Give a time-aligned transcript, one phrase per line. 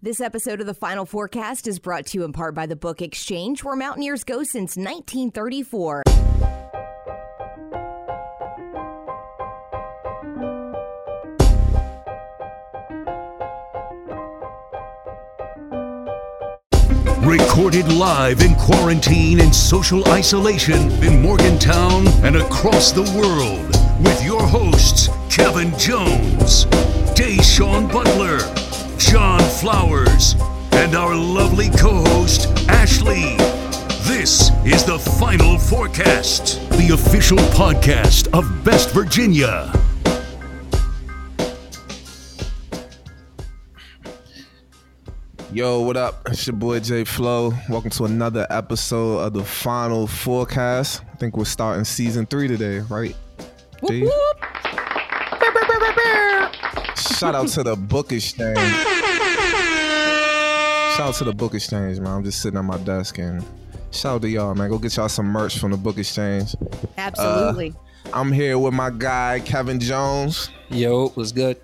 [0.00, 3.02] This episode of the Final Fourcast is brought to you in part by the Book
[3.02, 6.04] Exchange, where Mountaineers go since 1934.
[17.24, 23.66] Recorded live in quarantine and social isolation in Morgantown and across the world
[24.06, 26.66] with your hosts, Kevin Jones,
[27.16, 28.38] Da'Sean Butler,
[28.98, 30.34] John Flowers,
[30.72, 33.36] and our lovely co host, Ashley.
[34.02, 39.72] This is the Final Fourcast, the official podcast of Best Virginia.
[45.52, 46.26] Yo, what up?
[46.28, 47.52] It's your boy Jay Flow.
[47.68, 51.02] Welcome to another episode of the Final Fourcast.
[51.12, 53.14] I think we're starting season three today, right?
[53.86, 54.10] G?
[57.18, 58.56] Shout out to the Book Exchange.
[60.96, 62.12] Shout out to the Book Exchange, man.
[62.18, 63.44] I'm just sitting at my desk and
[63.90, 64.68] shout out to y'all, man.
[64.70, 66.54] Go get y'all some merch from the Book Exchange.
[66.60, 67.74] Uh, Absolutely.
[68.12, 71.60] I'm here with my guy Kevin Jones, Yo, what's good?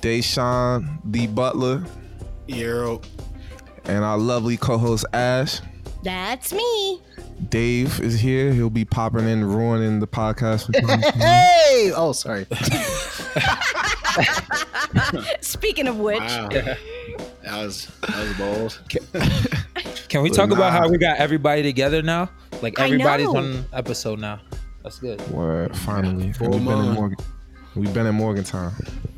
[0.00, 1.84] Da'Sean the Butler,
[2.46, 3.00] Yo.
[3.84, 5.60] and our lovely co-host Ash.
[6.02, 7.02] That's me.
[7.48, 8.52] Dave is here.
[8.52, 10.68] He'll be popping in, ruining the podcast.
[11.14, 11.92] Hey!
[11.94, 12.46] Oh, sorry.
[15.40, 16.78] Speaking of which, That
[17.44, 18.80] was that was bold.
[20.08, 22.30] Can we But talk about how we got everybody together now?
[22.62, 23.38] Like everybody's know.
[23.38, 24.40] on episode now.
[24.82, 25.20] That's good.
[25.30, 26.26] Word, finally.
[26.26, 26.92] We've been in.
[26.92, 27.18] Morgan.
[27.74, 28.72] We've been in Morgantown.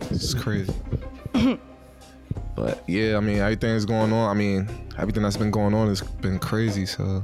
[0.09, 0.73] This is crazy.
[2.55, 4.31] but yeah, I mean, everything's going on.
[4.31, 6.87] I mean, everything that's been going on has been crazy.
[6.87, 7.23] So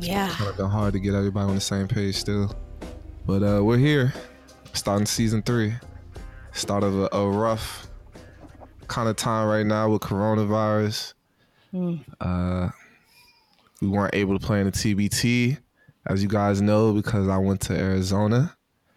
[0.00, 0.30] yeah.
[0.30, 2.54] kind of been hard to get everybody on the same page still.
[3.26, 4.12] But uh, we're here,
[4.72, 5.74] starting season three.
[6.52, 7.88] Start of a, a rough
[8.88, 11.14] kind of time right now with coronavirus.
[12.20, 12.68] Uh,
[13.80, 15.58] we weren't able to play in the TBT,
[16.06, 18.56] as you guys know, because I went to Arizona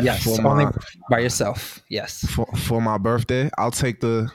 [0.00, 0.72] Yes, For only my-
[1.10, 1.80] by yourself.
[1.88, 2.24] Yes.
[2.30, 3.50] for, for my birthday.
[3.58, 4.30] I'll take the,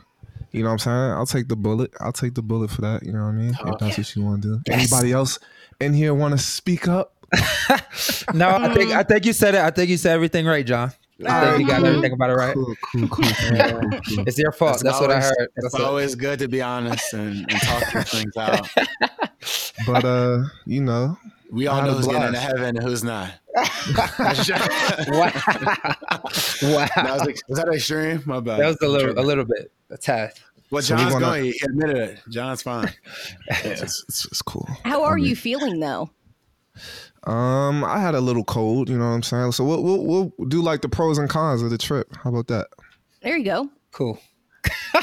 [0.51, 1.12] you know what I'm saying?
[1.12, 1.91] I'll take the bullet.
[2.00, 3.03] I'll take the bullet for that.
[3.03, 3.50] You know what I mean?
[3.66, 4.72] if that's what you want to do.
[4.72, 5.40] Anybody else
[5.79, 7.13] in here want to speak up?
[8.34, 9.62] No, I think I think you said it.
[9.62, 10.91] I think you said everything right, John.
[11.25, 12.53] I think you got everything about it right.
[12.53, 13.07] Cool, cool, cool.
[13.07, 14.28] cool, cool, cool.
[14.28, 14.81] It's your fault.
[14.84, 15.47] That's, what I always- heard.
[15.56, 18.68] It's That's what- always good to be honest and, and talk these things out.
[19.85, 21.18] But uh, you know,
[21.51, 23.31] We all know a who's getting into heaven and who's not.
[23.55, 23.65] Wow.
[26.63, 26.87] wow.
[26.95, 28.23] That was, ex- was that extreme?
[28.25, 28.59] My bad.
[28.59, 30.33] That was a little, a little bit, a tad.
[30.71, 31.43] Well, So we John's wanna- going.
[31.45, 32.19] He admitted it.
[32.29, 32.91] John's fine.
[33.47, 34.67] it's, it's, it's cool.
[34.85, 36.09] How are I mean, you feeling though?
[37.25, 38.89] Um, I had a little cold.
[38.89, 39.51] You know what I'm saying?
[39.53, 42.07] So we'll we'll, we'll do like the pros and cons of the trip.
[42.23, 42.67] How about that?
[43.21, 43.69] There you go.
[43.91, 44.19] Cool.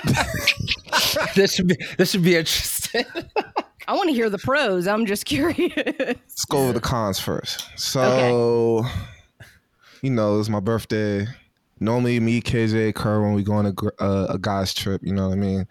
[1.34, 3.04] this should be this should be interesting.
[3.88, 4.86] I want to hear the pros.
[4.86, 5.72] I'm just curious.
[5.76, 7.66] Let's go over the cons first.
[7.76, 8.84] So,
[10.02, 11.26] you know, it's my birthday.
[11.80, 15.14] Normally, me, KJ, Kerr, when we go on a, gr- uh, a guy's trip, you
[15.14, 15.66] know what I mean?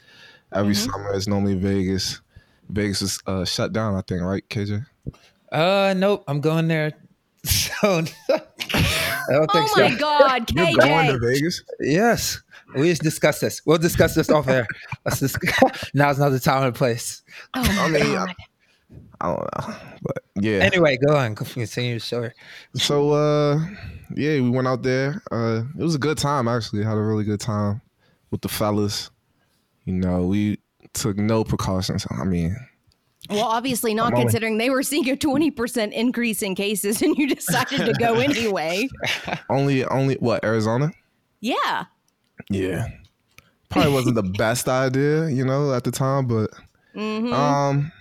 [0.54, 2.22] Every summer, it's normally Vegas.
[2.70, 4.86] Vegas is uh, shut down, I think, right, KJ?
[5.52, 6.24] Uh, nope.
[6.28, 6.94] I'm going there.
[7.46, 8.02] So I
[9.30, 9.90] don't think oh so.
[9.90, 11.64] my God, You're going to Vegas?
[11.80, 12.42] Yes,
[12.76, 13.62] we just discuss this.
[13.66, 14.68] We'll discuss this off air.
[15.06, 15.90] Let's discuss.
[15.94, 17.22] Now's not the time and place.
[17.56, 18.36] Oh my I mean, God.
[19.22, 20.60] I don't know, but yeah.
[20.60, 21.36] Anyway, go on.
[21.36, 22.32] Continue your story.
[22.76, 23.60] So, uh,
[24.16, 25.22] yeah, we went out there.
[25.32, 26.84] Uh, it was a good time, actually.
[26.84, 27.82] Had a really good time
[28.32, 29.12] with the fellas.
[29.86, 30.60] You know, we
[30.94, 32.08] took no precautions.
[32.10, 32.56] I mean,
[33.30, 37.16] Well, obviously not I'm only- considering they were seeing a 20% increase in cases and
[37.18, 38.88] you decided to go anyway.
[39.50, 40.92] only, only what Arizona?
[41.42, 41.86] Yeah.
[42.50, 42.88] Yeah.
[43.70, 46.50] Probably wasn't the best idea, you know, at the time, but
[47.34, 47.92] um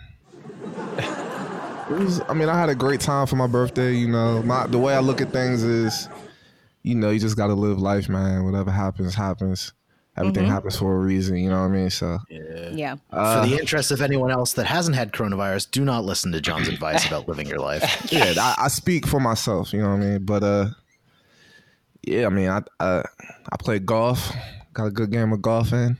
[1.91, 4.43] it was I mean, I had a great time for my birthday, you know.
[4.43, 6.09] My the way I look at things is,
[6.82, 8.44] you know, you just gotta live life, man.
[8.44, 9.72] Whatever happens, happens.
[10.16, 11.91] Everything happens for a reason, you know what I mean?
[11.91, 12.97] So Yeah.
[13.12, 16.41] uh, For the interest of anyone else that hasn't had coronavirus, do not listen to
[16.41, 17.84] John's advice about living your life.
[18.12, 20.25] yeah, I, I speak for myself, you know what I mean?
[20.25, 20.67] But uh
[22.10, 22.99] yeah, I mean I I,
[23.52, 24.32] I played golf,
[24.72, 25.99] got a good game of golf in.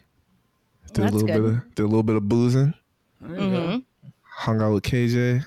[0.93, 1.43] Did That's a little good.
[1.43, 2.75] bit of did a little bit of boozing.
[3.25, 3.76] hmm
[4.40, 5.44] hung out with KJ,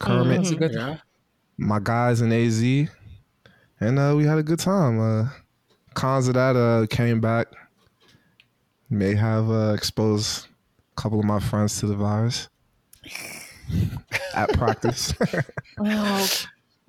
[0.00, 0.72] Kermit, It's a good.
[0.74, 0.96] Yeah.
[1.58, 2.62] my guys in AZ,
[3.80, 4.98] and uh, we had a good time.
[4.98, 5.28] Uh,
[5.94, 7.48] cons of that uh, came back,
[8.88, 10.46] may have uh, exposed
[10.96, 12.48] a couple of my friends to the virus
[14.34, 15.12] at practice.
[15.78, 16.28] Oh,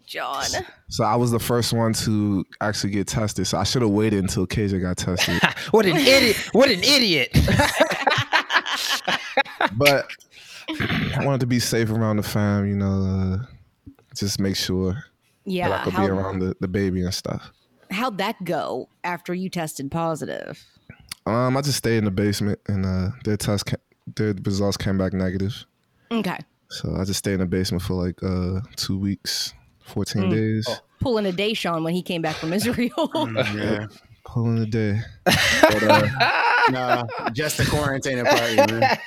[0.08, 0.46] John.
[0.90, 3.46] So I was the first one to actually get tested.
[3.46, 5.40] So I should have waited until KJ got tested.
[5.72, 6.38] What an idiot!
[6.54, 7.30] What an idiot!
[9.74, 10.08] but
[10.70, 15.04] I wanted to be safe around the fam, you know, uh, just make sure
[15.46, 15.70] Yeah.
[15.70, 17.52] that I could how, be around the, the baby and stuff.
[17.92, 20.64] how'd that go after you tested positive?
[21.26, 23.76] Um, I just stayed in the basement and uh, their test, ca-
[24.16, 25.66] their results came back negative.
[26.12, 26.38] Okay.
[26.70, 29.54] So I just stayed in the basement for like uh, two weeks,
[29.88, 30.32] 14 Mm.
[30.32, 30.68] days,
[31.00, 32.90] Pulling a day, Sean, when he came back from Israel.
[33.56, 33.86] Yeah.
[34.26, 35.00] pulling a day.
[35.26, 36.08] But, uh,
[36.70, 38.98] No, just the quarantine party, man.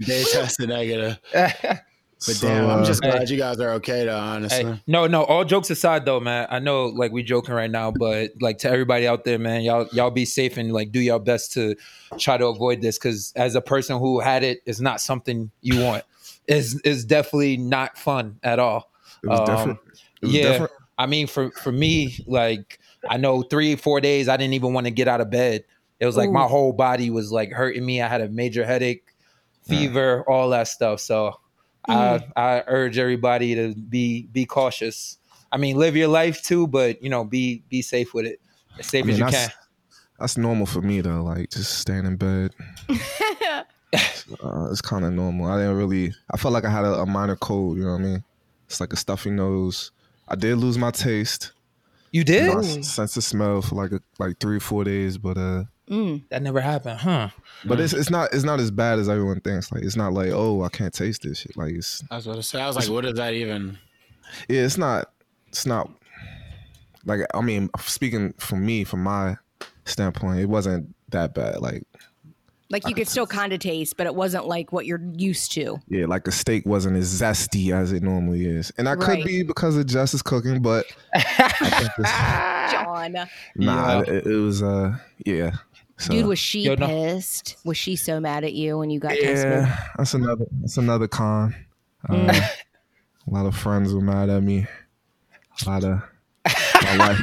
[0.00, 1.18] they tested negative.
[1.32, 4.64] But so, damn, I'm uh, just glad you guys are okay though, honestly.
[4.64, 5.22] Hey, no, no.
[5.22, 6.48] All jokes aside, though, man.
[6.50, 9.86] I know, like, we joking right now, but like to everybody out there, man, y'all,
[9.92, 11.76] y'all be safe and like do your best to
[12.18, 12.98] try to avoid this.
[12.98, 16.04] Because as a person who had it, it's not something you want.
[16.48, 18.90] It's, it's definitely not fun at all.
[19.22, 19.78] It was Um, different.
[20.22, 20.72] It was yeah, different.
[20.98, 24.86] I mean, for for me, like, I know three, four days, I didn't even want
[24.86, 25.64] to get out of bed.
[26.00, 28.00] It was like my whole body was like hurting me.
[28.00, 29.04] I had a major headache,
[29.62, 31.00] fever, all that stuff.
[31.00, 31.34] So
[31.88, 35.18] I I urge everybody to be be cautious.
[35.50, 38.40] I mean, live your life too, but you know, be be safe with it,
[38.78, 39.50] as safe I mean, as you that's, can.
[40.18, 41.22] that's normal for me though.
[41.22, 42.54] Like just staying in bed.
[42.90, 45.46] uh, it's kind of normal.
[45.46, 46.12] I didn't really.
[46.32, 47.78] I felt like I had a, a minor cold.
[47.78, 48.24] You know what I mean?
[48.68, 49.90] It's like a stuffy nose.
[50.28, 51.52] I did lose my taste,
[52.12, 52.54] You did?
[52.54, 55.16] my sense of smell for like a, like three or four days.
[55.18, 55.64] But uh,
[56.28, 57.30] That never happened, huh?
[57.64, 59.72] but it's it's not it's not as bad as everyone thinks.
[59.72, 61.56] Like it's not like oh I can't taste this shit.
[61.56, 63.78] Like it's I was about to say, I was like, what is that even?
[64.48, 65.10] yeah it's not
[65.48, 65.90] it's not
[67.06, 69.38] like I mean speaking from me from my
[69.86, 71.60] standpoint it wasn't that bad.
[71.62, 71.84] Like
[72.70, 75.78] like you could still kind of taste, but it wasn't like what you're used to.
[75.88, 79.18] Yeah, like the steak wasn't as zesty as it normally is, and that Right.
[79.18, 83.16] could be because of Justice cooking, but I think it's- John.
[83.56, 85.52] nah, it, it was uh, yeah.
[85.96, 86.86] So, Dude, was she Yo, no.
[86.86, 87.56] pissed?
[87.64, 89.34] Was she so mad at you when you got tested?
[89.64, 91.54] yeah, that's another that's another con.
[92.08, 92.40] Uh,
[93.26, 94.66] A lot of friends were mad at me.
[95.66, 96.00] A lot of
[96.46, 97.20] my wife,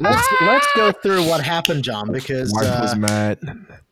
[0.00, 3.40] Let's let's go through what happened, John, because wife uh, was mad.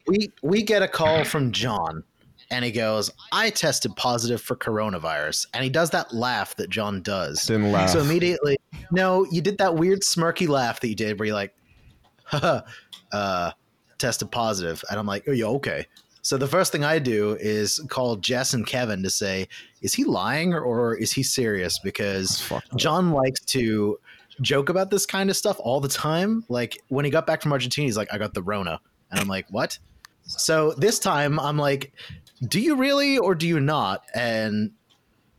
[0.06, 2.05] we we get a call from John,
[2.50, 7.03] and he goes, "I tested positive for coronavirus," and he does that laugh that John
[7.03, 7.44] does.
[7.47, 7.91] Didn't laugh.
[7.91, 8.56] So immediately,
[8.93, 11.55] no, you did that weird smirky laugh that you did, where you're like,
[12.25, 12.61] Haha,
[13.12, 13.50] uh,
[13.99, 15.87] tested positive," positive, and I'm like, oh yeah, okay.
[16.23, 19.47] So the first thing I do is call Jess and Kevin to say,
[19.81, 21.79] is he lying or, or is he serious?
[21.79, 22.53] Because.
[22.75, 23.97] John likes to
[24.43, 26.44] joke about this kind of stuff all the time.
[26.49, 28.81] Like when he got back from Argentina, he's like, I got the Rona.
[29.11, 29.79] And I'm like, what?
[30.25, 31.93] So this time I'm like,
[32.49, 34.05] do you really or do you not?
[34.15, 34.73] And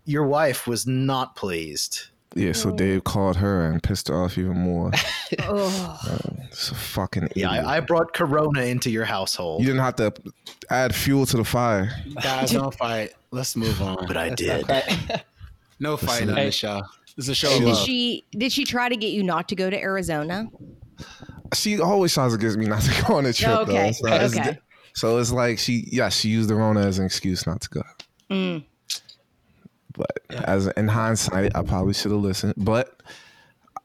[0.05, 2.03] your wife was not pleased.
[2.35, 4.91] Yeah, so Dave called her and pissed her off even more.
[5.39, 5.99] Ugh.
[6.43, 7.49] It's a fucking Yeah.
[7.51, 9.61] I, I brought Corona into your household.
[9.61, 10.13] you didn't have to
[10.69, 11.91] add fuel to the fire.
[12.21, 13.13] Guys, don't fight.
[13.31, 14.05] Let's move on.
[14.07, 14.65] but I did.
[15.79, 16.45] No fighting on Hey.
[16.45, 16.81] this show.
[17.17, 17.77] This is a show did love.
[17.77, 20.47] she did she try to get you not to go to Arizona?
[21.53, 23.49] She always tries to get me not to go on a trip.
[23.49, 24.09] Oh, okay, Though.
[24.09, 24.57] So, it's, okay.
[24.93, 27.81] so it's like she, yeah, she used the Rona as an excuse not to go.
[28.29, 28.63] Mm.
[29.93, 32.53] But as in hindsight, I probably should have listened.
[32.55, 33.01] But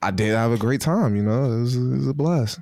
[0.03, 1.17] I did have a great time.
[1.17, 2.59] You know, it was, it was a blast.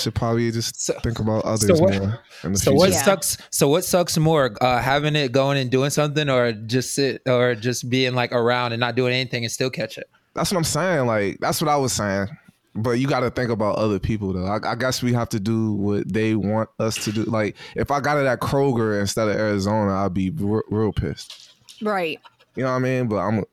[0.00, 2.76] Should probably just So- think about others so what- more in the So future.
[2.78, 3.02] what Yeah.
[3.04, 3.36] sucks?
[3.50, 7.54] So what sucks more, uh, having it going and doing something, or just sit, or
[7.54, 10.08] just being like around and not doing anything and still catch it?
[10.34, 11.06] That's what I'm saying.
[11.06, 12.28] Like that's what I was saying.
[12.74, 14.46] But you got to think about other people though.
[14.46, 17.24] I, I guess we have to do what they want us to do.
[17.24, 21.50] Like if I got it at Kroger instead of Arizona, I'd be r- real pissed.
[21.82, 22.20] Right.
[22.54, 23.08] You know what I mean?
[23.08, 23.44] But I'm,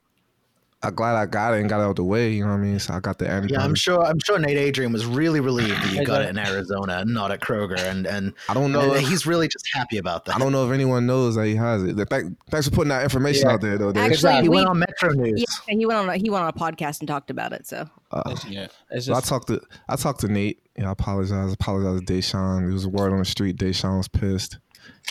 [0.84, 2.29] I'm glad I got it and got it out the way.
[2.31, 2.77] You know what I mean?
[2.77, 3.55] So I got the antibody.
[3.55, 4.03] Yeah, I'm sure.
[4.05, 7.39] I'm sure Nate Adrian was really relieved that you got it in Arizona, not at
[7.41, 8.93] Kroger, and and I don't know.
[8.93, 10.36] and if- he's really just happy about that.
[10.36, 11.96] I don't know if anyone knows that he has it.
[12.10, 13.53] Thank, thanks for putting that information Yeah.
[13.55, 13.91] out there, though.
[13.91, 14.12] Dave.
[14.12, 15.43] Actually, He we, went on Metro News.
[15.67, 17.65] yeah, he went on a, he went on a podcast and talked about it.
[17.65, 18.67] So uh, Yeah.
[18.91, 20.60] It's So I talked to I talked to Nate.
[20.77, 21.50] Yeah, I apologize.
[21.50, 22.60] I apologize to Da'Sean.
[22.65, 23.57] There was a word on the street.
[23.57, 24.60] Da'Sean was pissed.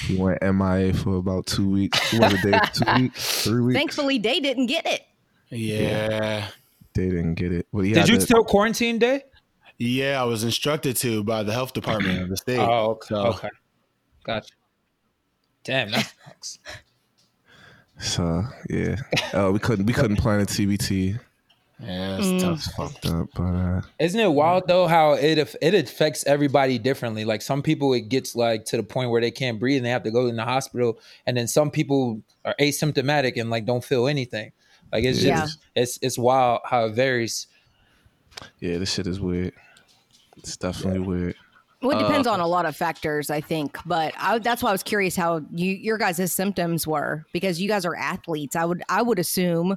[0.02, 2.12] He went MIA for about two weeks.
[2.12, 2.72] What was it, Dave?
[2.72, 3.44] Two weeks?
[3.44, 3.76] Three weeks?
[3.78, 5.02] thankfully, Day didn't get it.
[5.50, 6.48] Yeah.
[6.94, 7.66] They didn't get it.
[7.72, 9.22] But he did had you to- still quarantine day?
[9.78, 12.58] Yeah, I was instructed to by the health department of the state.
[12.58, 13.06] Oh, okay.
[13.08, 13.48] So, okay.
[14.24, 14.54] Gotcha.
[15.64, 16.58] Damn, that sucks.
[17.98, 18.96] So yeah,
[19.32, 21.18] uh, we couldn't we couldn't plan a TBT.
[21.80, 22.62] Yeah, it's tough.
[22.74, 27.24] Fucked up, but uh, Isn't it wild though how it it affects everybody differently?
[27.24, 29.90] Like some people it gets like to the point where they can't breathe and they
[29.90, 33.84] have to go in the hospital, and then some people are asymptomatic and like don't
[33.84, 34.52] feel anything.
[34.92, 35.42] Like it's Yeah.
[35.42, 37.46] just it's it's wild how it varies.
[38.60, 39.52] Yeah, this shit is weird.
[40.36, 41.34] It's definitely weird.
[41.82, 43.78] Well, it depends Uh, on a lot of factors, I think.
[43.86, 47.68] But I, that's why I was curious how you your guys' symptoms were because you
[47.68, 48.56] guys are athletes.
[48.56, 49.76] I would I would assume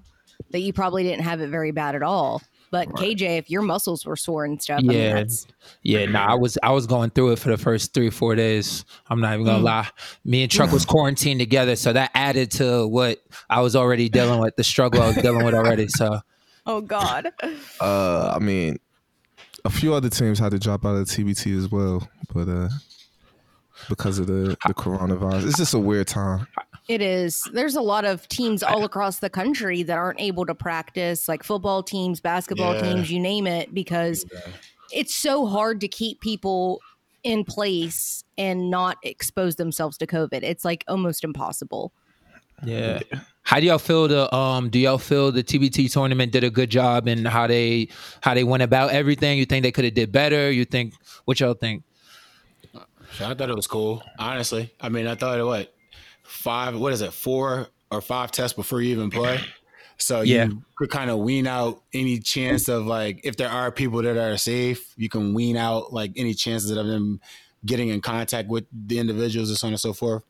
[0.51, 2.41] that you probably didn't have it very bad at all.
[2.71, 5.13] But KJ, if your muscles were sore and stuff, I mean, Yeah.
[5.15, 5.47] that's,
[5.81, 8.85] Yeah, no, I was I was going through it for the first three four days.
[9.09, 9.87] I'm not even gonna lie.
[10.23, 14.39] Me and Truck was quarantined together, so that added to what I was already dealing
[14.39, 15.87] with, the struggle I was dealing with already.
[15.87, 16.19] So
[16.65, 17.31] oh god,
[17.81, 18.77] Uh, I mean,
[19.65, 22.69] a few other teams had to drop out of TBT as well, but uh,
[23.87, 26.45] because of the the coronavirus, it's just a weird time.
[26.89, 27.47] It is.
[27.53, 31.43] There's a lot of teams all across the country that aren't able to practice, like
[31.43, 32.81] football teams, basketball Yeah.
[32.81, 34.25] teams, you name it, because
[34.91, 36.81] it's so hard to keep people
[37.23, 40.41] in place and not expose themselves to COVID.
[40.41, 41.93] It's like almost impossible.
[42.63, 42.99] yeah.
[43.43, 46.69] How do y'all feel the um do y'all feel the TBT tournament did a good
[46.69, 47.87] job and how they
[48.21, 49.37] how they went about everything?
[49.37, 50.51] You think they could have did better?
[50.51, 50.93] You think
[51.25, 51.83] what y'all think?
[53.21, 54.03] I thought it was cool.
[54.19, 55.73] Honestly, I mean, I thought it what
[56.29, 56.77] five?
[56.77, 57.11] What is it?
[57.13, 59.39] Four or five tests before you even play.
[59.97, 60.45] So Yeah.
[60.45, 64.15] you could kind of wean out any chance of like if there are people that
[64.15, 67.19] are safe, you can wean out like any chances of them
[67.65, 70.23] getting in contact with the individuals and so on and so forth.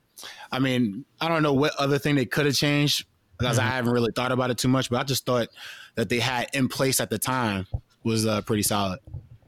[0.51, 3.06] I mean, I don't know what other thing they could have changed
[3.38, 5.48] because I haven't really thought about it too much, but I just thought
[5.96, 7.68] that they had in place at the time
[8.03, 9.00] was uh, pretty solid.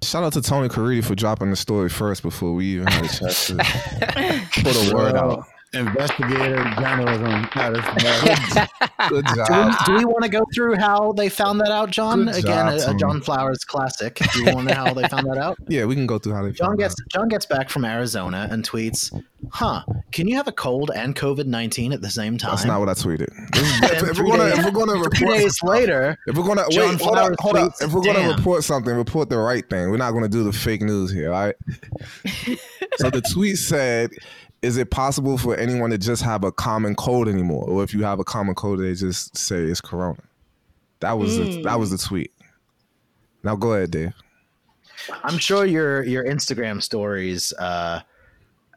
[0.03, 3.07] Shout out to Tony Caridi for dropping the story first before we even had a
[3.07, 3.55] chance to
[4.63, 5.45] put a word out.
[5.73, 7.47] Investigative journalism.
[7.55, 9.73] That is- Good Do we, job.
[9.85, 12.25] do we want to go through how they found that out, John?
[12.25, 14.15] Good Again, job, a, a John Flowers classic.
[14.33, 15.57] Do you want to know how they found that out?
[15.69, 16.51] Yeah, we can go through how they.
[16.51, 17.07] John found gets out.
[17.09, 19.11] John gets back from Arizona and tweets,
[19.51, 19.83] "Huh?
[20.11, 22.89] Can you have a cold and COVID nineteen at the same time?" That's not what
[22.89, 23.29] I tweeted.
[23.91, 26.65] And if, we're gonna, days- if we're gonna Three report, days later, if we're gonna
[26.69, 27.71] John wait, hold up, Flowers hold up.
[27.73, 29.89] tweets, If we're gonna "Damn." report something, report the right thing.
[29.89, 31.55] We're not gonna do the fake news here, all right?
[32.97, 34.11] so the tweet said,
[34.61, 38.03] "Is it possible for anyone to just have a common cold anymore, or if you
[38.03, 40.21] have a common cold, they just say it's corona?"
[40.99, 42.31] That was the, that was the tweet.
[43.43, 44.13] Now go ahead, Dave.
[45.23, 48.01] I'm sure your your Instagram stories uh,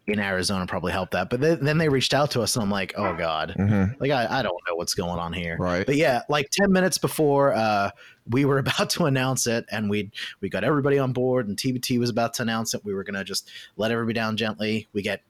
[0.07, 1.31] in Arizona probably helped that.
[1.31, 3.99] But then, then they reached out to us, and I'm like, "Oh God!" Mhm.
[4.01, 5.57] Like I, I don't know what's going on here.
[5.59, 5.85] Right.
[5.85, 7.91] But yeah, like ten minutes before uh,
[8.31, 10.11] we were about to announce it, and we
[10.41, 12.85] we got everybody on board, and TBT was about to announce it.
[12.85, 14.89] We were gonna just let everybody down gently.
[14.93, 15.23] We get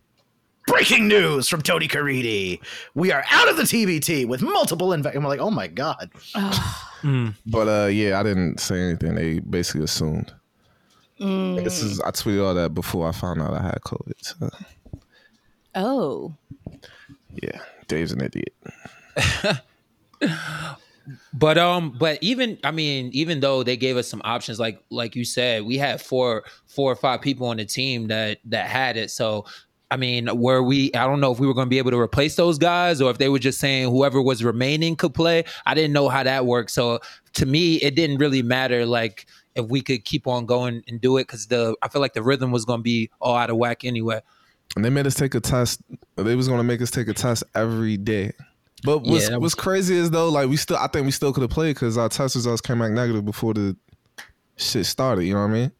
[0.66, 2.60] breaking news from Tony Caridi.
[2.94, 6.10] We are out of the TBT with multiple inv And we're like, oh my god.
[7.46, 9.14] But uh, yeah, I didn't say anything.
[9.14, 10.32] They basically assumed.
[11.18, 14.12] This is I tweeted all that before I found out I had COVID.
[14.20, 14.50] So,
[15.76, 16.34] Oh,
[17.42, 18.54] yeah, Dave's an idiot.
[21.34, 25.14] But um, but even I mean, even though they gave us some options, like like
[25.14, 28.96] you said, we had four four or five people on the team that that had
[28.96, 29.10] it.
[29.10, 29.44] So
[29.90, 30.92] I mean, were we?
[30.94, 33.10] I don't know if we were going to be able to replace those guys, or
[33.10, 35.44] if they were just saying whoever was remaining could play.
[35.66, 36.70] I didn't know how that worked.
[36.70, 37.00] So
[37.34, 38.86] to me, it didn't really matter.
[38.86, 42.14] Like if we could keep on going and do it, because the I feel like
[42.14, 44.20] the rhythm was going to be all out of whack anyway.
[44.76, 45.80] And they made us take a test.
[46.16, 48.32] They was gonna make us take a test every day.
[48.82, 51.32] But what's, Yeah, that what's crazy is though, like we still, I think we still
[51.32, 53.76] could have played because our test results came back negative before the
[54.56, 55.24] shit started.
[55.24, 55.72] You know what I mean?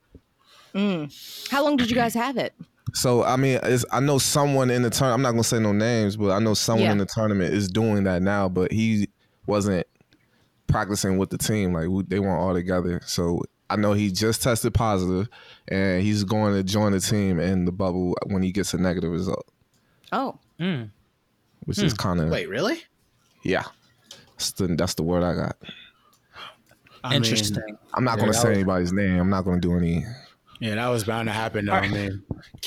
[0.75, 1.49] Mm.
[1.51, 2.53] how long did you guys have it?
[2.95, 5.15] So I mean, it's, I know someone in the tournament.
[5.19, 6.93] I'm not gonna say no names, but I know someone Yeah.
[6.93, 8.49] in the tournament is doing that now.
[8.49, 9.09] But he
[9.47, 9.87] wasn't
[10.69, 11.73] practicing with the team.
[11.73, 13.01] Like we, they weren't all together.
[13.05, 15.29] So I know he just tested positive,
[15.69, 19.11] and he's going to join the team in the bubble when he gets a negative
[19.11, 19.47] result,
[20.13, 20.85] Oh, hmm.
[21.65, 21.85] which hmm.
[21.87, 22.83] is kind of Wait, really?
[23.43, 23.65] yeah.
[24.37, 25.57] That's the, that's the word I got.
[27.03, 27.79] I mean, Interesting.
[27.95, 29.19] I'm not gonna that say was- anybody's name.
[29.19, 30.05] I'm not gonna do any.
[30.69, 31.67] Yeah, that was bound to happen.
[31.67, 31.73] Though.
[31.73, 32.23] I mean,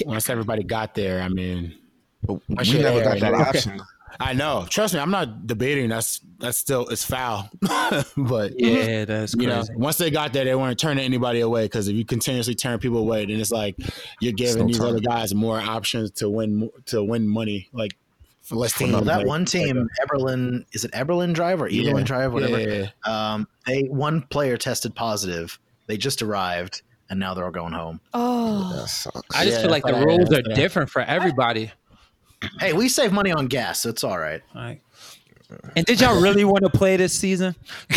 [0.06, 1.76] once everybody got there, I mean,
[2.24, 3.22] But we never got aired.
[3.22, 3.44] that Okay.
[3.44, 3.82] option.
[4.20, 4.66] I know.
[4.70, 5.90] Trust me, I'm not debating.
[5.90, 7.50] That's that's still it's foul.
[8.18, 11.88] but Yeah, that's you know, once they got there, they weren't turning anybody away because
[11.88, 13.76] if you continuously turn people away, then it's like
[14.22, 14.88] you're giving no these turn.
[14.88, 17.68] other guys more options to win to win money.
[17.74, 17.96] Like
[18.42, 18.94] for less teams.
[18.94, 21.92] Well, that like- one team, Eberlin, is it Eberlin Drive or Yeah.
[21.92, 22.60] Eberlin Drive, whatever?
[22.60, 25.60] Yeah, yeah, Um, they one player tested positive.
[25.88, 28.00] They just arrived, and now they're all going home.
[28.14, 29.22] oh, That sucks.
[29.36, 31.72] I just Yeah, feel like the that's what I rules are different for everybody.
[32.60, 34.42] Hey, we save money on gas, so it's all right.
[34.54, 34.82] Like,
[35.76, 37.56] and did y'all really want to play this season?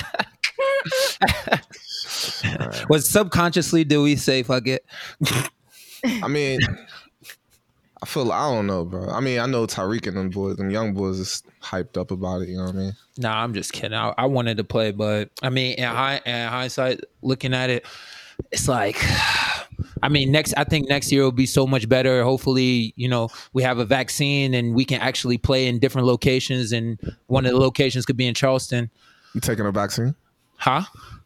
[2.90, 4.86] Was subconsciously do we say fuck it?
[6.04, 6.60] I mean,
[8.02, 9.10] I feel I don't know, bro.
[9.10, 12.42] I mean, I know Tyreek and them boys, them young boys is hyped up about
[12.42, 12.50] it.
[12.50, 12.94] You know what I mean?
[13.18, 13.98] Nah, I'm just kidding.
[13.98, 17.86] I, I wanted to play, but I mean, in, high, in hindsight, looking at it,
[18.52, 18.96] it's like,
[20.02, 22.24] I mean, next, I think next year will be so much better.
[22.24, 26.72] Hopefully, you know, we have a vaccine and we can actually play in different locations,
[26.72, 28.90] and one of the locations could be in Charleston.
[29.34, 30.16] You taking a vaccine?
[30.56, 30.84] Huh?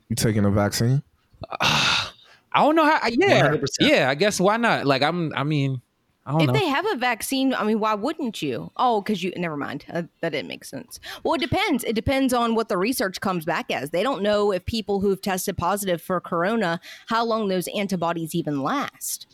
[0.10, 1.04] You taking a vaccine?
[1.62, 3.08] I don't know how.
[3.08, 3.66] Yeah, 100%.
[3.80, 4.10] yeah.
[4.10, 4.86] I guess why not?
[4.86, 5.32] Like, I'm.
[5.36, 5.82] I mean, I don't
[6.26, 6.54] If know.
[6.54, 8.72] they have a vaccine, I mean, why wouldn't you?
[8.78, 9.84] Oh, because you never mind.
[9.92, 11.00] Uh, that didn't make sense.
[11.24, 11.84] Well, it depends.
[11.84, 13.90] It depends on what the research comes back as.
[13.90, 18.64] They don't know if people who've tested positive for corona, how long those antibodies even
[18.64, 19.28] last.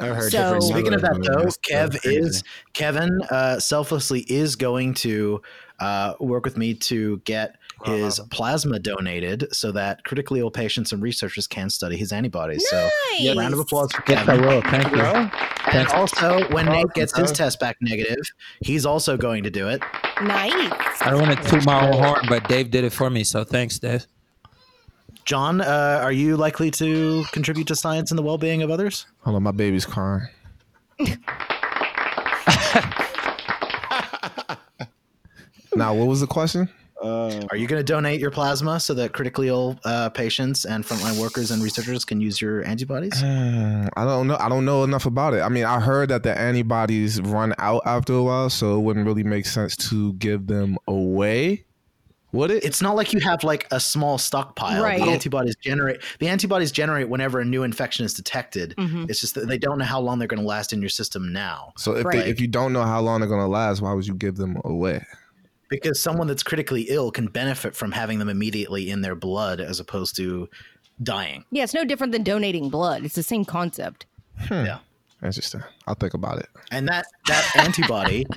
[0.00, 4.56] I've heard So- different Speaking of that, though, That's Kev is Kevin uh, selflessly is
[4.56, 5.40] going to
[5.80, 11.02] uh, work with me to get his plasma donated so that critically ill patients and
[11.02, 12.68] researchers can study his antibodies.
[12.68, 12.88] So,
[13.20, 13.36] Nice.
[13.36, 14.60] round of applause for yes, I will.
[14.62, 15.02] Thank you.
[15.72, 18.24] And also, when Nate gets his test back negative,
[18.60, 19.80] he's also going to do it.
[20.22, 20.52] Nice.
[21.02, 23.44] I don't want to toot my own horn, but Dave did it for me, so
[23.44, 24.06] thanks, Dave.
[25.24, 29.04] John, uh, are you likely to contribute to science and the well-being of others?
[29.24, 30.26] Hold on, my baby's crying.
[35.76, 36.68] now, what was the question?
[37.02, 41.20] Are you going to donate your plasma so that critically ill uh, patients and frontline
[41.20, 43.22] workers and researchers can use your antibodies?
[43.22, 44.36] I don't know.
[44.40, 45.40] I don't know enough about it.
[45.40, 49.06] I mean, I heard that the antibodies run out after a while, so it wouldn't
[49.06, 51.64] really make sense to give them away.
[52.32, 52.62] Would it?
[52.62, 54.82] It's not like you have like a small stockpile.
[54.82, 55.00] Right.
[55.00, 56.02] The antibodies generate.
[56.18, 58.74] The antibodies generate whenever a new infection is detected.
[58.76, 59.08] Mhm.
[59.08, 61.32] It's just that they don't know how long they're going to last in your system
[61.32, 61.72] now.
[61.78, 62.24] so if Right.
[62.24, 64.58] they, if you don't know how long they're gonna last, why would you give them
[64.64, 65.06] away?
[65.68, 69.80] Because someone that's critically ill can benefit from having them immediately in their blood as
[69.80, 70.48] opposed to
[71.02, 71.44] dying.
[71.50, 73.04] Yeah, it's no different than donating blood.
[73.04, 74.06] It's the same concept.
[74.50, 74.78] Yeah.
[75.22, 75.62] Interesting.
[75.86, 76.48] I'll think about it.
[76.70, 78.24] And that that antibody.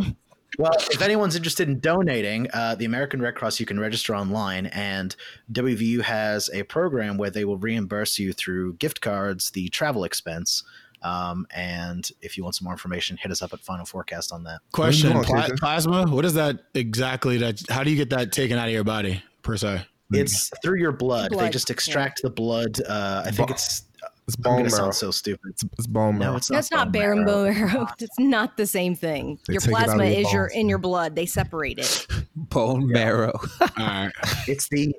[0.58, 4.66] Well, if anyone's interested in donating, uh, the American Red Cross, you can register online,
[4.68, 5.16] and
[5.54, 10.64] WVU has a program where they will reimburse you through gift cards the travel expense.
[11.04, 14.44] Um, and if you want some more information, hit us up at Final Fourcast on
[14.44, 14.62] that.
[14.72, 16.06] Question: Where you going, pla- Plasma.
[16.08, 17.38] What is that exactly?
[17.38, 19.86] That how do you get that taken out of your body per se?
[20.14, 21.32] It's through your blood.
[21.32, 22.80] They just extract the blood.
[22.88, 23.84] Uh, I think it's.
[24.28, 24.84] It's I'm bone going to marrow.
[24.84, 25.56] sound so stupid.
[25.78, 26.34] It's bone marrow.
[26.34, 26.58] No, it's not.
[26.58, 27.72] That's not bone bone marrow.
[27.72, 27.88] marrow.
[28.00, 29.40] It's not the same thing.
[29.48, 31.16] They your take it out of plasma your is your in your blood.
[31.16, 32.06] They separate it.
[32.36, 33.40] Bone marrow.
[33.62, 34.12] All right.
[34.48, 34.96] It's the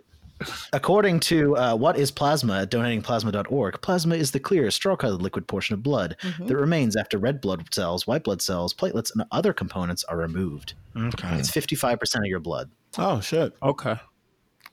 [0.73, 3.81] according to uh, what is plasma at donatingplasma.org.
[3.81, 6.47] Plasma is the clear, straw-colored liquid portion of blood Mhm.
[6.49, 10.75] that remains after red blood cells, white blood cells, platelets, and other components are removed.
[10.97, 11.37] Okay.
[11.39, 12.71] It's fifty-five percent of your blood.
[12.99, 13.55] Oh shit.
[13.63, 13.97] Okay.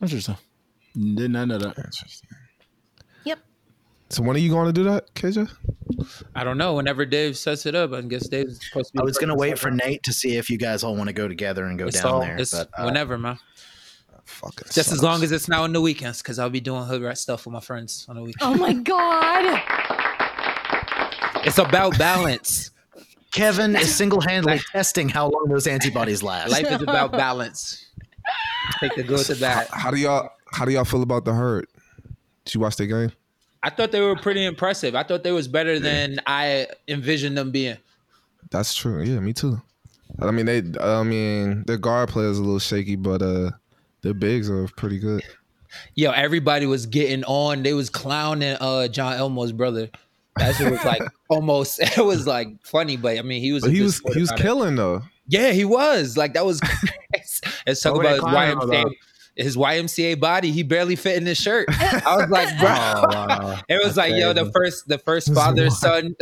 [0.01, 0.37] Interesting.
[0.95, 1.77] Did not know that.
[1.77, 2.29] Interesting.
[3.25, 3.39] Yep.
[4.09, 5.49] So when are you going to do that, KJ?
[6.33, 6.73] I don't know.
[6.75, 8.99] Whenever Dave sets it up, I guess Dave's supposed to be.
[9.01, 9.69] I was going to wait for.
[9.69, 12.11] Nate to see if you guys all want to go together and go It's down
[12.13, 12.37] all- there.
[12.37, 13.37] it's But uh, whenever, man.
[14.29, 17.01] Fucking Just as long as it's not on the weekends, because I'll be doing hood
[17.01, 18.53] rat stuff with my friends on the weekend.
[18.53, 19.61] Oh my god.
[21.45, 22.71] It's about balance.
[23.31, 26.51] Kevin is single-handedly testing how long those antibodies last.
[26.51, 27.85] Life is about balance.
[28.79, 29.67] Take the good to How, bad.
[29.71, 31.67] how do y'all how do y'all feel about the herd?
[32.45, 33.11] Did you watch the game?
[33.63, 34.95] I thought they were pretty impressive.
[34.95, 37.77] I thought they was better than I envisioned them being.
[38.51, 39.01] That's true.
[39.01, 39.61] Yeah, me too.
[40.21, 40.63] I mean, they.
[40.81, 43.51] I mean, their guard play is a little shaky, but uh,
[44.01, 45.23] their bigs are pretty good.
[45.95, 47.63] Yo, everybody was getting on.
[47.63, 49.89] They was clowning uh Jon Elmore's brother.
[50.37, 51.79] That shit was like almost.
[51.97, 53.63] It was like funny, but I mean, he was.
[53.63, 54.43] But he was he was about it.
[54.43, 55.01] killing though.
[55.27, 56.17] Yeah, he was.
[56.17, 56.59] Like that was.
[57.67, 58.81] Let's talk What about his clowning YMCA.
[58.81, 58.91] about?
[59.35, 61.67] His YMCA body, he barely fit in his shirt.
[61.69, 62.67] I was like, bro.
[62.69, 63.59] Oh wow.
[63.69, 66.13] It was like, yo, the first, the first father son,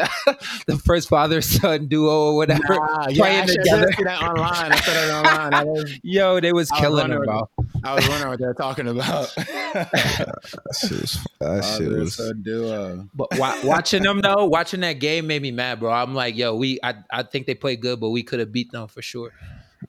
[0.68, 3.86] the first father son duo or whatever Nah, playing actually, I together.
[3.88, 4.72] did see that online.
[4.72, 5.54] I saw that online.
[5.56, 7.26] I was, Yo, they was I was killing him, wondering-
[7.57, 7.57] bro.
[7.84, 9.34] I was wondering what they're talking about.
[9.74, 11.28] That shit was.
[11.40, 12.30] That Oh, shit there's was.
[12.32, 13.10] a duo.
[13.14, 15.92] But wa- watching them though, watching that game made me mad, bro.
[15.92, 18.72] I'm like, yo, we, I, I think they played good, but we could have beat
[18.72, 19.34] them for sure.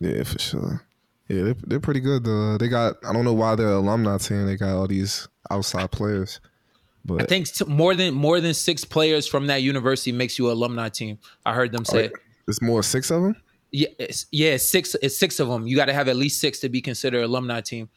[0.01, 0.85] Yeah, for sure.
[1.29, 2.55] Yeah, they're, they're pretty good though.
[2.55, 2.97] Uh, they got.
[3.07, 4.47] I don't know why they're alumni team.
[4.47, 6.41] They got all these outside players,
[7.05, 10.47] but I think s- more than more than six players from that university makes you
[10.47, 11.19] an alumni team.
[11.47, 12.13] I heard them oh, say, Wait,
[12.49, 13.37] it's more six of them.
[13.71, 15.67] Yeah, it's, yeah, it's six, it's six of them.
[15.67, 17.89] You got to have at least six to be considered alumni team.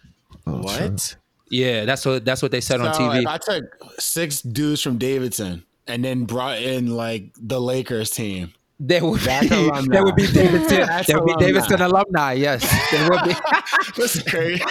[0.48, 0.62] Oh, true.
[0.64, 1.16] What?
[1.50, 3.22] Yeah, that's what that's what they said on TV.
[3.22, 3.66] if I took
[4.00, 9.50] six dudes from Davidson and then brought in like the Lakers team, There would That's
[9.50, 9.82] be alumni.
[9.92, 11.46] there would be Davidson That's there would be alumni.
[11.48, 12.32] Davidson alumni.
[12.34, 13.36] Yes, there would be.
[13.98, 14.64] This is crazy.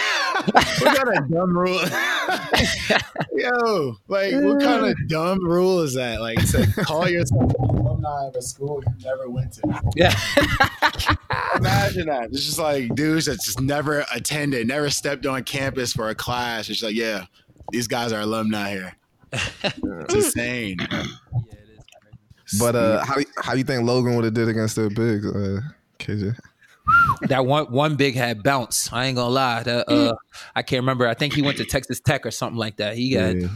[0.45, 1.79] What kind of dumb rule?
[3.33, 6.21] Yo, like what kind of dumb rule is that?
[6.21, 9.81] Like to call yourself an alumni of a school you never went to.
[9.95, 10.13] Yeah,
[11.55, 12.29] Imagine that.
[12.31, 16.69] It's just like dudes that just never attended, never stepped on campus for a class.
[16.69, 17.25] It's like, yeah,
[17.71, 18.95] these guys are alumni here.
[19.31, 20.77] It's insane.
[22.59, 25.61] But uh, how how you think Logan would have did against the big uh,
[25.99, 26.35] KJ?
[27.23, 28.91] That one one big had bounce.
[28.91, 29.63] I ain't gonna lie.
[29.63, 30.15] That, uh,
[30.55, 31.07] I can't remember.
[31.07, 32.95] I think he went to Texas Tech or something like that.
[32.97, 33.47] He got yeah.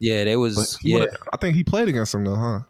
[0.00, 0.24] Yeah.
[0.24, 0.98] they But was yeah.
[1.00, 2.60] would've- I think he played against him though, huh?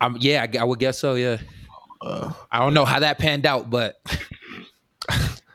[0.00, 1.14] Um, yeah, I, I would guess so.
[1.14, 1.38] Yeah.
[2.02, 3.96] I don't know how that panned out, but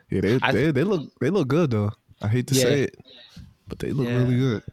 [0.10, 1.91] Yeah, they I- they, they look they look good though.
[2.22, 2.63] I hate to Yeah.
[2.63, 2.95] say it,
[3.67, 4.17] but they look Yeah.
[4.17, 4.63] really good.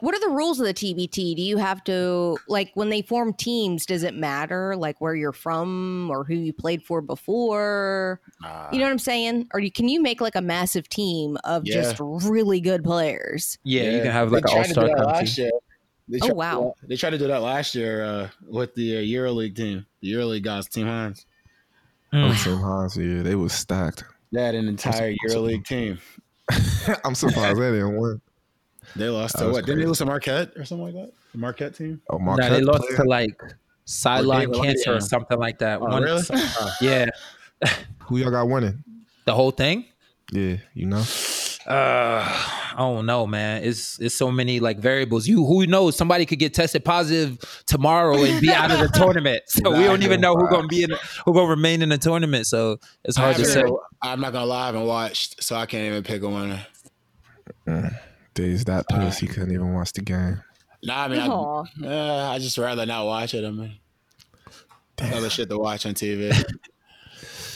[0.00, 1.36] What are the rules of the TBT?
[1.36, 3.86] Do you have to like when they form teams?
[3.86, 8.20] Does it matter like where you're from or who you played for before?
[8.72, 9.48] You know what I'm saying?
[9.54, 11.74] Or you, can you make like a massive team of Yeah.
[11.82, 13.58] just really good players?
[13.64, 15.18] yeah, you can have like an all tried to star do that company.
[15.18, 15.50] last year.
[16.08, 16.74] They Oh, tried- wow.
[16.82, 20.42] They tried to do that last year uh, with the uh, EuroLeague team, the EuroLeague
[20.42, 21.24] guys, Team Hines.
[22.12, 22.28] Mm.
[22.30, 24.04] I'm Tim Hines, yeah, they was stacked.
[24.30, 25.98] They had an entire EuroLeague team.
[27.04, 28.20] I'm surprised they didn't win.
[28.96, 29.66] They lost to was what?
[29.66, 31.12] Didn't they lose to Marquette or something like that?
[31.32, 32.00] The Marquette team?
[32.10, 33.40] Oh, Nah, Marquette they lost played- to like
[33.84, 35.80] sideline David cancer or something like that.
[35.80, 36.22] Oh, One- really?
[36.30, 36.70] Oh.
[36.80, 37.06] Yeah,
[38.06, 38.82] Who y'all got winning?
[39.24, 39.86] the whole thing.
[40.32, 41.04] Yeah, you know.
[41.66, 43.62] Uh, I don't know, man.
[43.64, 45.26] It's it's so many like variables.
[45.26, 45.96] You who knows?
[45.96, 49.42] Somebody could get tested positive tomorrow and be out of the tournament.
[49.46, 50.90] So we don't even know who's gonna be in,
[51.24, 52.46] who gonna remain in the tournament.
[52.46, 53.64] So it's hard to say.
[54.02, 56.66] I'm not gonna lie, I haven't watched, so I can't even pick a winner.
[58.34, 60.42] Days that pissed he couldn't even watch the game.
[60.82, 63.44] Nah, I mean, I, uh, I just rather not watch it.
[63.44, 63.76] I mean,
[65.00, 66.30] other shit to watch on TV.